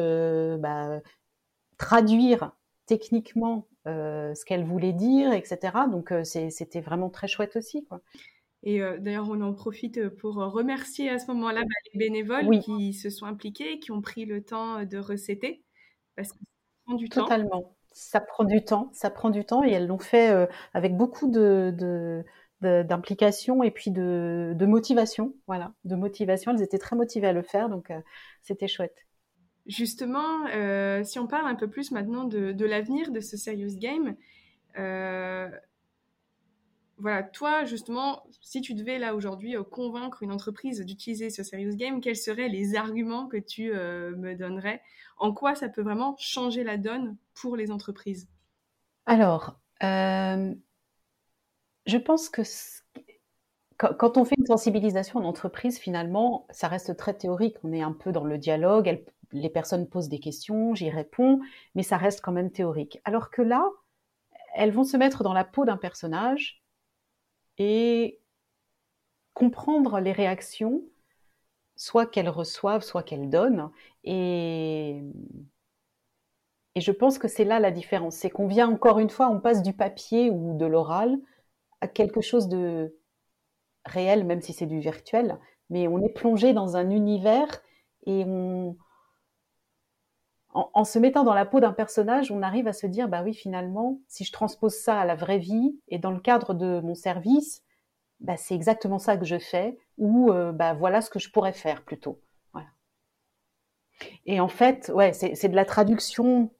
[0.58, 1.00] bah,
[1.78, 2.52] traduire
[2.86, 5.86] techniquement ce qu'elle voulait dire, etc.
[5.90, 8.00] Donc c'était vraiment très chouette aussi, quoi.
[8.62, 12.60] Et euh, d'ailleurs, on en profite pour remercier à ce moment-là bah, les bénévoles oui.
[12.60, 15.64] qui se sont impliqués, qui ont pris le temps de recéter,
[16.16, 16.44] parce que ça
[16.86, 17.22] prend du temps.
[17.24, 20.96] Totalement ça prend du temps, ça prend du temps et elles l'ont fait euh, avec
[20.96, 22.24] beaucoup de, de,
[22.60, 25.34] de d'implication et puis de, de, motivation.
[25.46, 26.52] Voilà, de motivation.
[26.52, 28.00] Elles étaient très motivées à le faire, donc euh,
[28.40, 29.06] c'était chouette.
[29.66, 33.76] Justement, euh, si on parle un peu plus maintenant de, de l'avenir de ce Serious
[33.76, 34.16] Game,
[34.78, 35.48] euh,
[37.02, 41.74] voilà, toi justement, si tu devais là aujourd'hui euh, convaincre une entreprise d'utiliser ce Serious
[41.74, 44.80] Game, quels seraient les arguments que tu euh, me donnerais?
[45.18, 48.28] En quoi ça peut vraiment changer la donne pour les entreprises?
[49.04, 50.54] Alors, euh,
[51.86, 52.42] je pense que
[53.76, 57.56] quand on fait une sensibilisation en entreprise, finalement, ça reste très théorique.
[57.64, 61.40] On est un peu dans le dialogue, les personnes posent des questions, j'y réponds,
[61.74, 63.00] mais ça reste quand même théorique.
[63.04, 63.68] Alors que là,
[64.54, 66.61] elles vont se mettre dans la peau d'un personnage
[67.58, 68.20] et
[69.34, 70.82] comprendre les réactions,
[71.76, 73.70] soit qu'elles reçoivent, soit qu'elles donnent,
[74.04, 75.02] et,
[76.74, 78.16] Et je pense que c'est là la différence.
[78.16, 81.18] C'est qu'on vient encore une fois, on passe du papier ou de l'oral
[81.80, 82.96] à quelque chose de
[83.84, 85.38] réel, même si c'est du virtuel,
[85.70, 87.62] mais on est plongé dans un univers
[88.06, 88.76] et on,
[90.54, 93.32] en, se mettant dans la peau d'un personnage, on arrive à se dire, bah oui,
[93.34, 96.94] finalement, si je transpose ça à la vraie vie et dans le cadre de mon
[96.94, 97.62] service,
[98.20, 101.52] bah, c'est exactement ça que je fais, ou euh, bah, voilà ce que je pourrais
[101.52, 102.20] faire plutôt.
[104.26, 106.50] Et en fait, ouais, c'est de la traduction,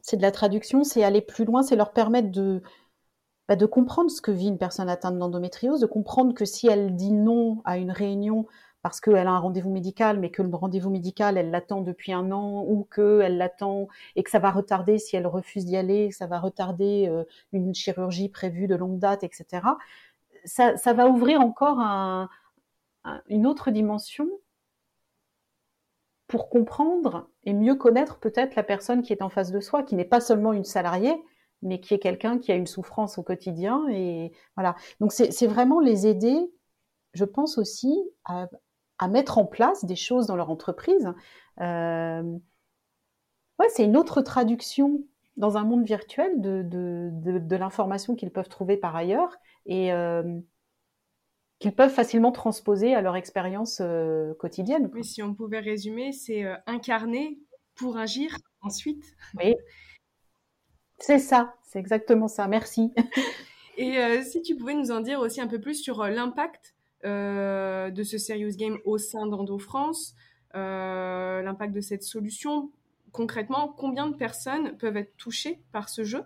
[0.00, 2.62] c'est de la traduction, c'est aller plus loin, c'est leur permettre de,
[3.48, 6.96] bah, de comprendre ce que vit une personne atteinte d'endométriose, de comprendre que si elle
[6.96, 8.46] dit non à une réunion
[8.84, 12.30] parce qu'elle a un rendez-vous médical, mais que le rendez-vous médical, elle l'attend depuis un
[12.32, 16.14] an, ou qu'elle l'attend et que ça va retarder si elle refuse d'y aller, que
[16.14, 19.62] ça va retarder euh, une chirurgie prévue de longue date, etc.
[20.44, 22.28] Ça, va ouvrir encore un,
[23.28, 24.28] une autre dimension
[26.26, 29.94] pour comprendre et mieux connaître peut-être la personne qui est en face de soi, qui
[29.94, 31.24] n'est pas seulement une salariée,
[31.62, 33.86] mais qui est quelqu'un qui a une souffrance au quotidien.
[33.88, 34.76] Et voilà.
[35.00, 36.52] Donc c'est vraiment les aider,
[37.14, 38.46] je pense aussi, à,
[38.98, 41.12] à mettre en place des choses dans leur entreprise.
[41.60, 42.22] Euh,
[43.58, 45.04] ouais, c'est une autre traduction
[45.36, 49.36] dans un monde virtuel de, de, de, l'information qu'ils peuvent trouver par ailleurs
[49.66, 50.22] et euh,
[51.58, 54.90] qu'ils peuvent facilement transposer à leur expérience euh, quotidienne.
[54.92, 57.40] Oui, si on pouvait résumer, c'est incarner
[57.74, 59.16] pour agir ensuite.
[59.38, 59.56] Oui,
[60.98, 62.46] c'est ça, c'est exactement ça.
[62.46, 62.92] Merci.
[63.76, 66.74] Et si tu pouvais nous en dire aussi un peu plus sur l'impact
[67.04, 70.14] de ce serious game au sein d'Endo France,
[70.54, 72.70] euh, l'impact de cette solution.
[73.12, 76.22] Concrètement, combien de personnes peuvent être touchées par ce jeu?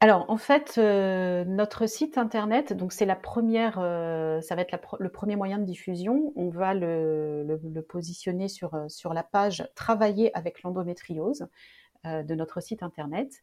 [0.00, 5.08] Alors en fait, euh, notre site internet, donc c'est la première, ça va être le
[5.08, 6.32] premier moyen de diffusion.
[6.36, 11.46] On va le, positionner sur, sur la page Travailler avec l'endométriose
[12.04, 13.42] de notre site internet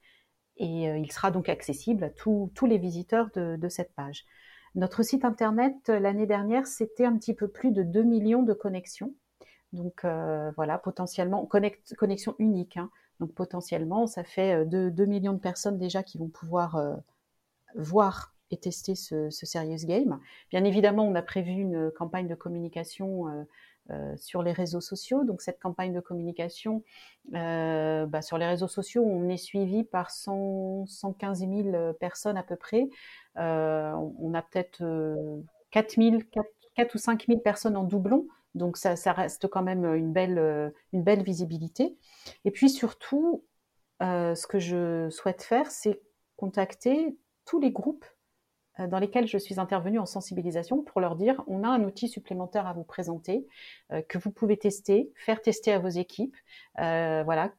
[0.57, 4.25] et il sera donc accessible à tous les visiteurs de cette page.
[4.75, 8.53] Notre site internet, euh, l'année dernière, c'était un petit peu plus de 2 millions de
[8.53, 9.13] connexions.
[9.73, 12.77] Donc euh, voilà, potentiellement, connexion unique.
[12.77, 12.89] Hein.
[13.19, 16.81] Donc potentiellement, ça fait 2, euh, millions de personnes déjà qui vont pouvoir
[17.75, 20.19] voir et tester ce, Serious Game.
[20.49, 23.45] Bien évidemment, on a prévu une campagne de communication
[24.17, 25.23] sur les réseaux sociaux.
[25.23, 26.83] Donc cette campagne de communication,
[27.29, 32.57] bah, sur les réseaux sociaux, on est suivi par 100, 115 000 personnes à peu
[32.57, 32.89] près.
[33.37, 34.77] Euh, on a peut-être
[35.71, 36.19] 4, euh,
[36.75, 38.27] 4, ou 5 000 personnes en doublon.
[38.55, 41.97] Donc ça, reste quand même une belle, euh, visibilité.
[42.43, 43.45] Et puis surtout,
[44.01, 46.01] ce que je souhaite faire, c'est
[46.35, 48.05] contacter tous les groupes
[48.79, 52.65] dans lesquels je suis intervenue en sensibilisation pour leur dire on a un outil supplémentaire
[52.65, 53.45] à vous présenter
[54.07, 56.35] que vous pouvez tester, faire tester à vos équipes.
[56.77, 57.53] voilà,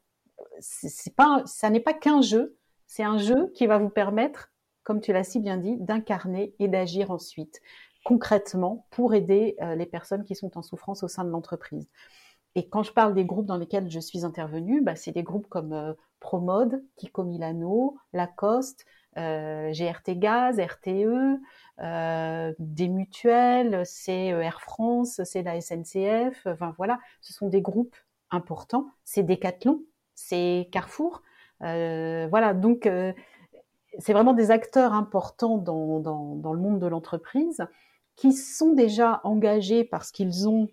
[0.58, 2.56] ça n'est pas qu'un jeu,
[2.86, 4.51] c'est un jeu qui va vous permettre
[4.84, 7.60] comme tu l'as si bien dit, d'incarner et d'agir ensuite
[8.04, 11.88] concrètement pour aider euh, les personnes qui sont en souffrance au sein de l'entreprise.
[12.54, 15.46] Et quand je parle des groupes dans lesquels je suis intervenue, bah, c'est des groupes
[15.48, 18.84] comme euh, Promode, Kiko Milano, Lacoste,
[19.18, 21.38] euh, GRT Gaz, RTE,
[22.58, 27.96] des mutuelles, c'est Air France, c'est la SNCF, enfin voilà, ce sont des groupes
[28.30, 29.82] importants, c'est Decathlon,
[30.14, 31.22] c'est Carrefour,
[31.60, 32.88] voilà, donc
[33.98, 35.98] c'est vraiment des acteurs importants dans,
[36.52, 37.66] le monde de l'entreprise
[38.16, 40.68] qui sont déjà engagés parce qu'ils ont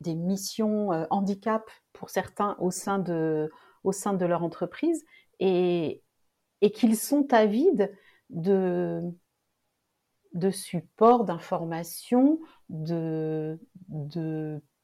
[0.00, 3.50] des missions euh, handicap pour certains au sein de,
[3.84, 5.04] leur entreprise
[5.40, 6.02] et,
[6.74, 7.92] qu'ils sont avides
[8.30, 9.02] de,
[10.34, 12.38] de support, d'informations,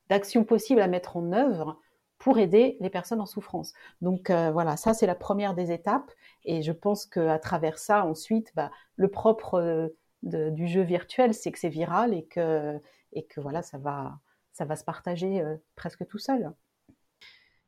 [0.09, 1.78] d'actions possibles à mettre en œuvre
[2.18, 3.74] pour aider les personnes en souffrance.
[4.00, 6.10] Donc euh, voilà, ça c'est la première des étapes.
[6.44, 11.52] Et je pense qu'à travers ça, ensuite, bah, le propre euh, du jeu virtuel, c'est
[11.52, 12.78] que c'est viral et que,
[13.12, 14.18] et que voilà, ça va,
[14.52, 16.52] ça va se partager euh, presque tout seul.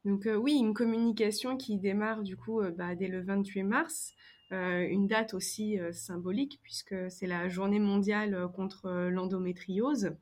[0.04, 4.14] Donc oui, une communication qui démarre du coup bah, dès le 28 mars,
[4.52, 10.16] une date aussi symbolique puisque c'est la journée mondiale contre l'endométriose.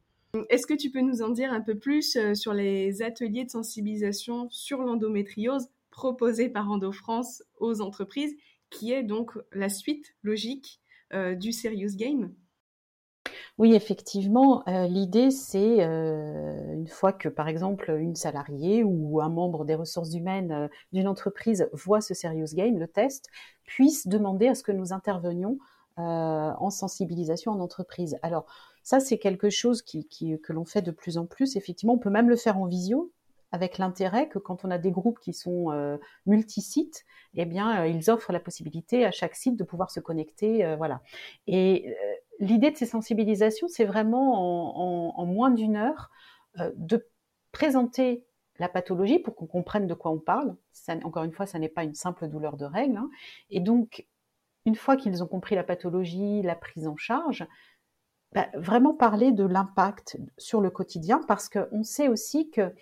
[0.49, 3.51] Est-ce que tu peux nous en dire un peu plus euh, sur les ateliers de
[3.51, 8.35] sensibilisation sur l'endométriose proposés par EndoFrance aux entreprises,
[8.70, 10.80] qui est donc la suite logique
[11.12, 12.35] euh, du Serious Game?
[13.59, 19.64] Oui, effectivement, euh, l'idée c'est une fois que par exemple une salariée ou un membre
[19.64, 23.30] des ressources humaines d'une entreprise voit ce serious game, le test,
[23.64, 25.59] puisse demander à ce que nous intervenions
[25.97, 28.18] en sensibilisation en entreprise.
[28.22, 28.47] Alors
[28.85, 30.07] ça, c'est quelque chose qui,
[30.43, 31.57] que l'on fait de plus en plus.
[31.57, 33.12] Effectivement, on peut même le faire en visio.
[33.51, 37.05] avec l'intérêt que quand on a des groupes qui sont euh, multi-sites,
[37.35, 40.74] eh bien, euh, ils offrent la possibilité à chaque site de pouvoir se connecter, euh,
[40.76, 41.03] voilà.
[41.47, 41.95] Et
[42.41, 46.11] l'idée de ces sensibilisations, c'est vraiment en, moins d'une heure
[46.76, 47.09] de
[47.53, 48.26] présenter
[48.59, 50.57] la pathologie pour qu'on comprenne de quoi on parle.
[51.05, 52.97] encore une fois, ça n'est pas une simple douleur de règle.
[52.97, 53.11] Hein.
[53.51, 54.07] Et donc,
[54.66, 57.47] une fois qu'ils ont compris la pathologie, la prise en charge,
[58.35, 62.74] bah, vraiment parler de l'impact sur le quotidien parce qu'on sait aussi que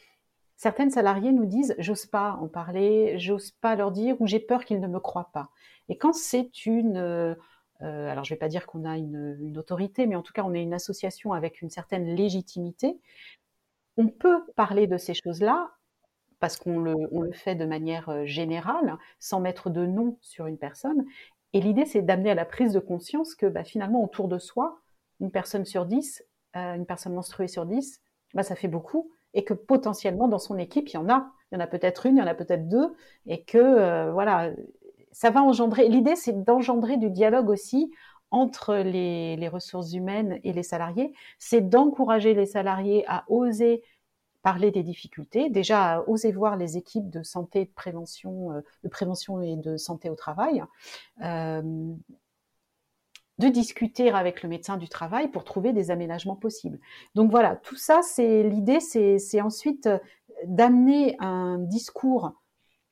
[0.57, 4.65] certaines salariées nous disent j'ose pas en parler, j'ose pas leur dire ou j'ai peur
[4.65, 5.51] qu'ils ne me croient pas.
[5.89, 7.35] Et quand c'est une euh,
[7.81, 10.63] alors je vais pas dire qu'on a une, autorité, mais en tout cas on est
[10.63, 12.99] une association avec une certaine légitimité,
[13.97, 15.71] on peut parler de ces choses-là
[16.41, 20.47] parce qu'on le, on le fait de manière euh, générale, sans mettre de nom sur
[20.47, 21.05] une personne.
[21.53, 24.81] Et l'idée, c'est d'amener à la prise de conscience que bah, finalement, autour de soi,
[25.23, 26.23] une personne sur dix,
[26.57, 28.01] euh, une personne menstruée sur dix,
[28.35, 31.33] bah, ça fait beaucoup, et que potentiellement dans son équipe, il y en a.
[31.51, 32.95] Il y en a peut-être une, il y en a peut-être deux,
[33.27, 34.51] et que euh, voilà,
[35.12, 35.89] ça va engendrer.
[35.89, 37.91] L'idée, c'est d'engendrer du dialogue aussi
[38.31, 43.83] entre les, les, ressources humaines et les salariés, c'est d'encourager les salariés à oser
[44.43, 48.89] parler des difficultés, déjà à oser voir les équipes de santé, de prévention, euh, de
[48.89, 50.64] prévention et de santé au travail,
[51.23, 51.95] euh,
[53.43, 56.78] de discuter avec le médecin du travail pour trouver des aménagements possibles.
[57.16, 59.99] Donc voilà, tout ça, c'est l'idée, c'est ensuite euh,
[60.47, 62.32] d'amener un discours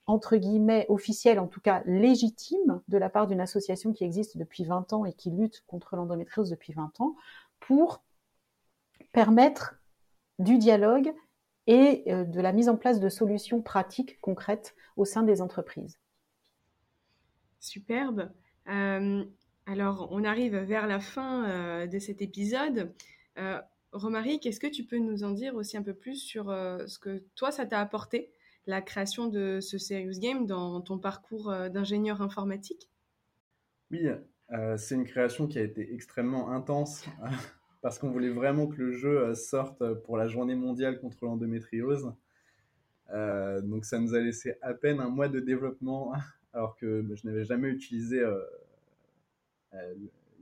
[0.06, 4.64] entre guillemets officiel, en tout cas légitime, de la part d'une association qui existe depuis
[4.64, 7.14] 20 ans et qui lutte contre l'endométriose depuis 20 ans,
[7.60, 8.02] pour
[9.12, 9.76] permettre
[10.40, 11.12] du dialogue
[11.68, 16.00] et euh, de la mise en place de solutions pratiques concrètes au sein des entreprises.
[17.60, 18.32] Superbe.
[18.68, 19.24] Euh,
[19.66, 22.92] alors, on arrive vers la fin euh, de cet épisode.
[23.92, 27.24] Romaric, est-ce que tu peux nous en dire aussi un peu plus sur ce que
[27.34, 28.30] toi, ça t'a apporté,
[28.66, 32.90] la création de ce Serious Game dans ton parcours d'ingénieur informatique?
[33.90, 34.06] Oui,
[34.76, 37.06] c'est une création qui a été extrêmement intense
[37.82, 42.12] parce qu'on voulait vraiment que le jeu euh, sorte pour la journée mondiale contre l'endométriose.
[43.12, 46.12] Euh, donc ça nous a laissé à peine un mois de développement,
[46.52, 48.38] alors que bah, je n'avais jamais utilisé euh,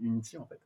[0.00, 0.60] Unity en fait.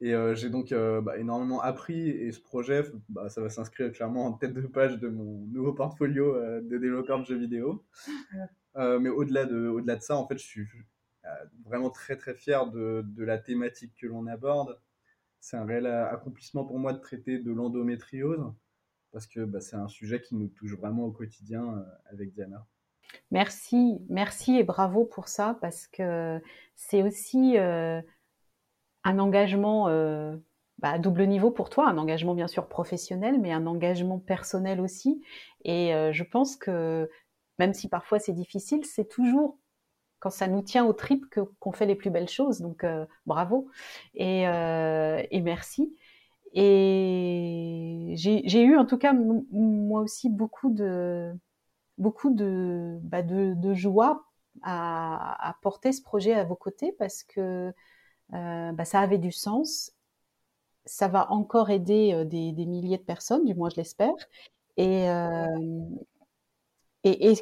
[0.00, 4.32] Et j'ai donc bah, énormément appris et ce projet, bah, ça va s'inscrire clairement en
[4.32, 7.84] tête de page de mon nouveau portfolio de développeur de jeux vidéo.
[8.74, 10.66] mais au-delà de, au-delà de ça, en fait, je suis
[11.64, 14.76] vraiment très très fier de, de la thématique que l'on aborde
[15.42, 18.52] c'est un réel accomplissement pour moi de traiter de l'endométriose
[19.10, 22.64] parce que bah, c'est un sujet qui nous touche vraiment au quotidien euh, avec Diana.
[23.30, 26.40] Merci, merci et bravo pour ça parce que
[26.76, 28.00] c'est aussi euh,
[29.04, 30.36] un engagement euh,
[30.78, 34.80] bah, à double niveau pour toi, un engagement bien sûr professionnel, mais un engagement personnel
[34.80, 35.22] aussi.
[35.64, 37.08] Et je pense que
[37.58, 39.58] même si parfois c'est difficile, c'est toujours
[40.22, 41.26] quand ça nous tient aux tripes
[41.58, 42.60] qu'on fait les plus belles choses.
[42.60, 43.68] Donc euh, bravo
[44.20, 45.96] euh, et, merci.
[46.54, 51.32] Et j'ai eu en tout cas moi aussi beaucoup de
[51.98, 53.22] beaucoup de, bah,
[53.74, 54.24] joie
[54.62, 57.72] à, porter ce projet à vos côtés parce que
[58.34, 59.92] euh, bah, ça avait du sens.
[60.84, 64.14] Ça va encore aider euh, des, milliers de personnes, du moins je l'espère.
[64.76, 65.46] Et, euh,
[67.04, 67.34] et,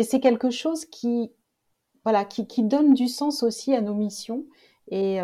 [0.00, 1.32] c'est quelque chose qui,
[2.04, 4.44] voilà, qui, donne du sens aussi à nos missions
[4.90, 5.18] et,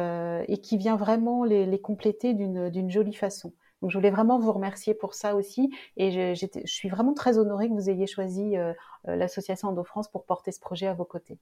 [0.62, 3.52] qui vient vraiment les compléter d'une jolie façon.
[3.82, 5.70] Donc, je voulais vraiment vous remercier pour ça aussi.
[5.98, 8.72] Et je, je suis vraiment très honorée que vous ayez choisi euh,
[9.08, 11.38] euh l'association Endo-France pour porter ce projet à vos côtés.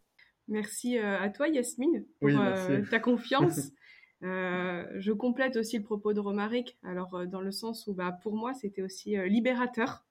[0.48, 3.70] Merci euh, à toi, Yasmine, pour euh, ta confiance.
[4.22, 8.52] je complète aussi le propos de Romaric, alors dans le sens où bah, pour moi,
[8.52, 10.04] c'était aussi libérateur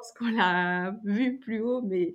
[0.00, 2.14] pense qu'on l'a vu plus haut, mais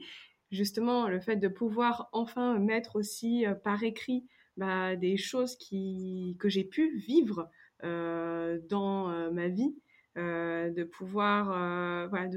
[0.51, 4.25] justement, le fait de pouvoir enfin mettre aussi euh, par écrit
[4.57, 7.43] bah, des choses qui, que j'ai pu vivre euh,
[7.83, 9.75] dans euh, ma vie,
[10.15, 12.29] de pouvoir, voilà,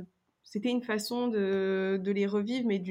[0.42, 2.82] c'était une façon de, les revivre, mais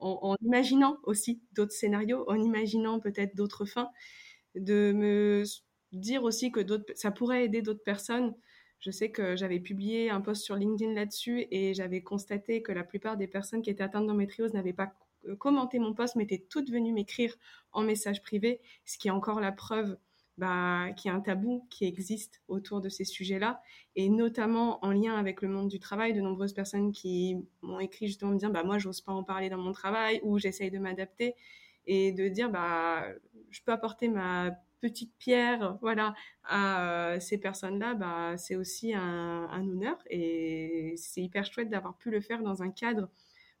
[0.00, 3.90] en, imaginant aussi d'autres scénarios, en imaginant peut-être d'autres fins,
[4.54, 5.44] de me
[5.92, 8.34] dire aussi que d'autres, ça pourrait aider d'autres personnes.
[8.80, 12.84] Je sais que j'avais publié un post sur LinkedIn là-dessus et j'avais constaté que la
[12.84, 14.94] plupart des personnes qui étaient atteintes d'endométriose n'avaient pas
[15.26, 17.34] euh, commenté mon post, mais étaient toutes venues m'écrire
[17.72, 19.96] en message privé, ce qui est encore la preuve
[20.36, 23.62] bah, qu'il y a un tabou qui existe autour de ces sujets-là,
[23.94, 28.08] et notamment en lien avec le monde du travail, de nombreuses personnes qui m'ont écrit
[28.08, 30.78] justement me dire bah moi j'ose pas en parler dans mon travail ou j'essaye de
[30.78, 31.34] m'adapter
[31.86, 33.04] et de dire bah
[33.50, 36.14] je peux apporter ma petite pierre, voilà,
[36.44, 42.20] à ces personnes-là, bah, c'est aussi un, honneur et c'est hyper chouette d'avoir pu le
[42.20, 43.08] faire dans un cadre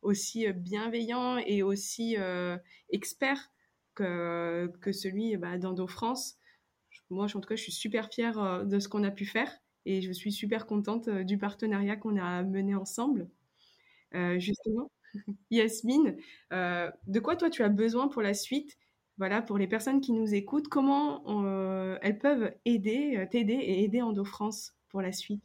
[0.02, 2.16] aussi bienveillant et aussi
[2.90, 3.52] expert
[3.94, 6.36] que, que celui bah, d'Endo France.
[7.10, 9.52] Moi, en tout cas, je suis super fière de ce qu'on a pu faire
[9.86, 13.28] et je suis super contente du partenariat qu'on a mené ensemble.
[14.36, 14.90] justement,
[15.50, 16.16] Yasmine,
[16.50, 18.78] de quoi toi tu as besoin pour la suite?
[19.16, 23.84] Voilà, pour les personnes qui nous écoutent, comment euh, elles peuvent aider, euh, t'aider et
[23.84, 25.44] aider EndoFrance pour la suite?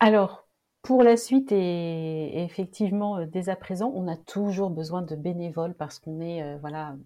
[0.00, 0.48] Alors,
[0.80, 5.74] pour la suite et, effectivement, euh, dès à présent, on a toujours besoin de bénévoles
[5.74, 6.96] parce qu'on est, voilà,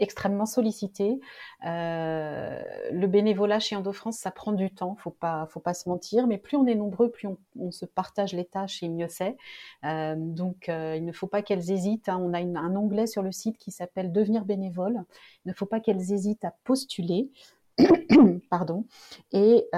[0.00, 1.20] extrêmement sollicité.
[1.66, 6.26] Euh, le bénévolat chez EndoFrance, ça prend du temps, faut pas, faut pas se mentir.
[6.26, 7.36] Mais plus on est nombreux, plus on,
[7.70, 9.36] se partage les tâches et mieux c'est.
[9.84, 12.08] Euh, donc, euh, il ne faut pas qu'elles hésitent.
[12.08, 12.18] Hein.
[12.20, 15.04] On a un onglet sur le site qui s'appelle Devenir bénévole.
[15.44, 17.30] Il ne faut pas qu'elles hésitent à postuler.
[18.50, 18.84] Pardon.
[19.32, 19.76] Et, et,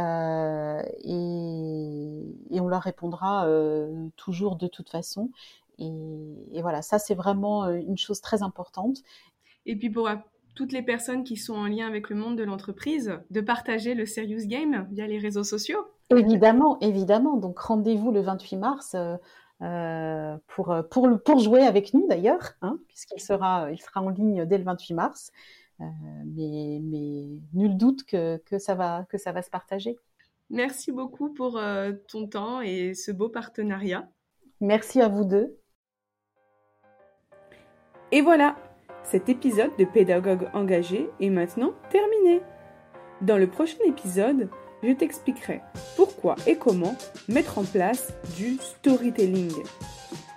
[2.61, 3.47] on leur répondra
[4.17, 5.31] toujours de toute façon.
[5.79, 8.99] et, voilà, ça c'est vraiment une chose très importante.
[9.67, 10.09] Et puis pour
[10.55, 14.07] toutes les personnes qui sont en lien avec le monde de l'entreprise, de partager le
[14.07, 15.85] Serious Game via les réseaux sociaux.
[16.11, 17.37] Évidemment, évidemment.
[17.37, 18.95] Donc rendez-vous le 28 mars.
[18.95, 19.17] Euh,
[19.63, 24.45] euh, pour, pour, pour jouer avec nous d'ailleurs, hein, puisqu'il sera, il sera en ligne
[24.45, 25.31] dès le 28 mars.
[25.81, 25.85] Euh,
[26.27, 29.97] mais, mais nul doute que, que, ça va, que ça va se partager.
[30.51, 31.59] Merci beaucoup pour
[32.09, 34.07] ton temps et ce beau partenariat.
[34.61, 35.57] Merci à vous deux.
[38.11, 38.57] Et voilà,
[39.11, 42.41] cet épisode de Pédagogue engagé est maintenant terminé.
[43.21, 44.49] Dans le prochain épisode,
[44.83, 45.61] je t'expliquerai
[45.97, 46.97] pourquoi et comment
[47.29, 49.53] mettre en place du storytelling.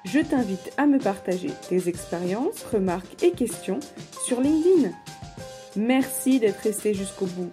[0.05, 3.79] Je t'invite à me partager tes expériences, remarques et questions
[4.23, 4.91] sur LinkedIn.
[5.75, 7.51] Merci d'être resté jusqu'au bout.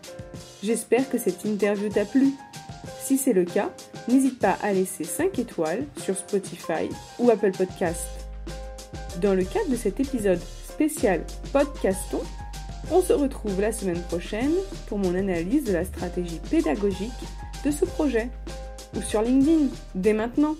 [0.63, 2.35] J'espère que cette interview t'a plu.
[3.01, 3.71] Si c'est le cas,
[4.09, 6.89] n'hésite pas à laisser 5 étoiles sur Spotify
[7.19, 8.07] ou Apple Podcast.
[9.21, 10.41] Dans le cadre de cet épisode
[10.73, 11.20] spécial
[11.53, 12.20] Podcaston.
[12.91, 14.53] On se retrouve la semaine prochaine
[14.87, 17.12] pour mon analyse de la stratégie pédagogique
[17.64, 18.29] de ce projet
[18.97, 20.57] ou sur LinkedIn dès maintenant.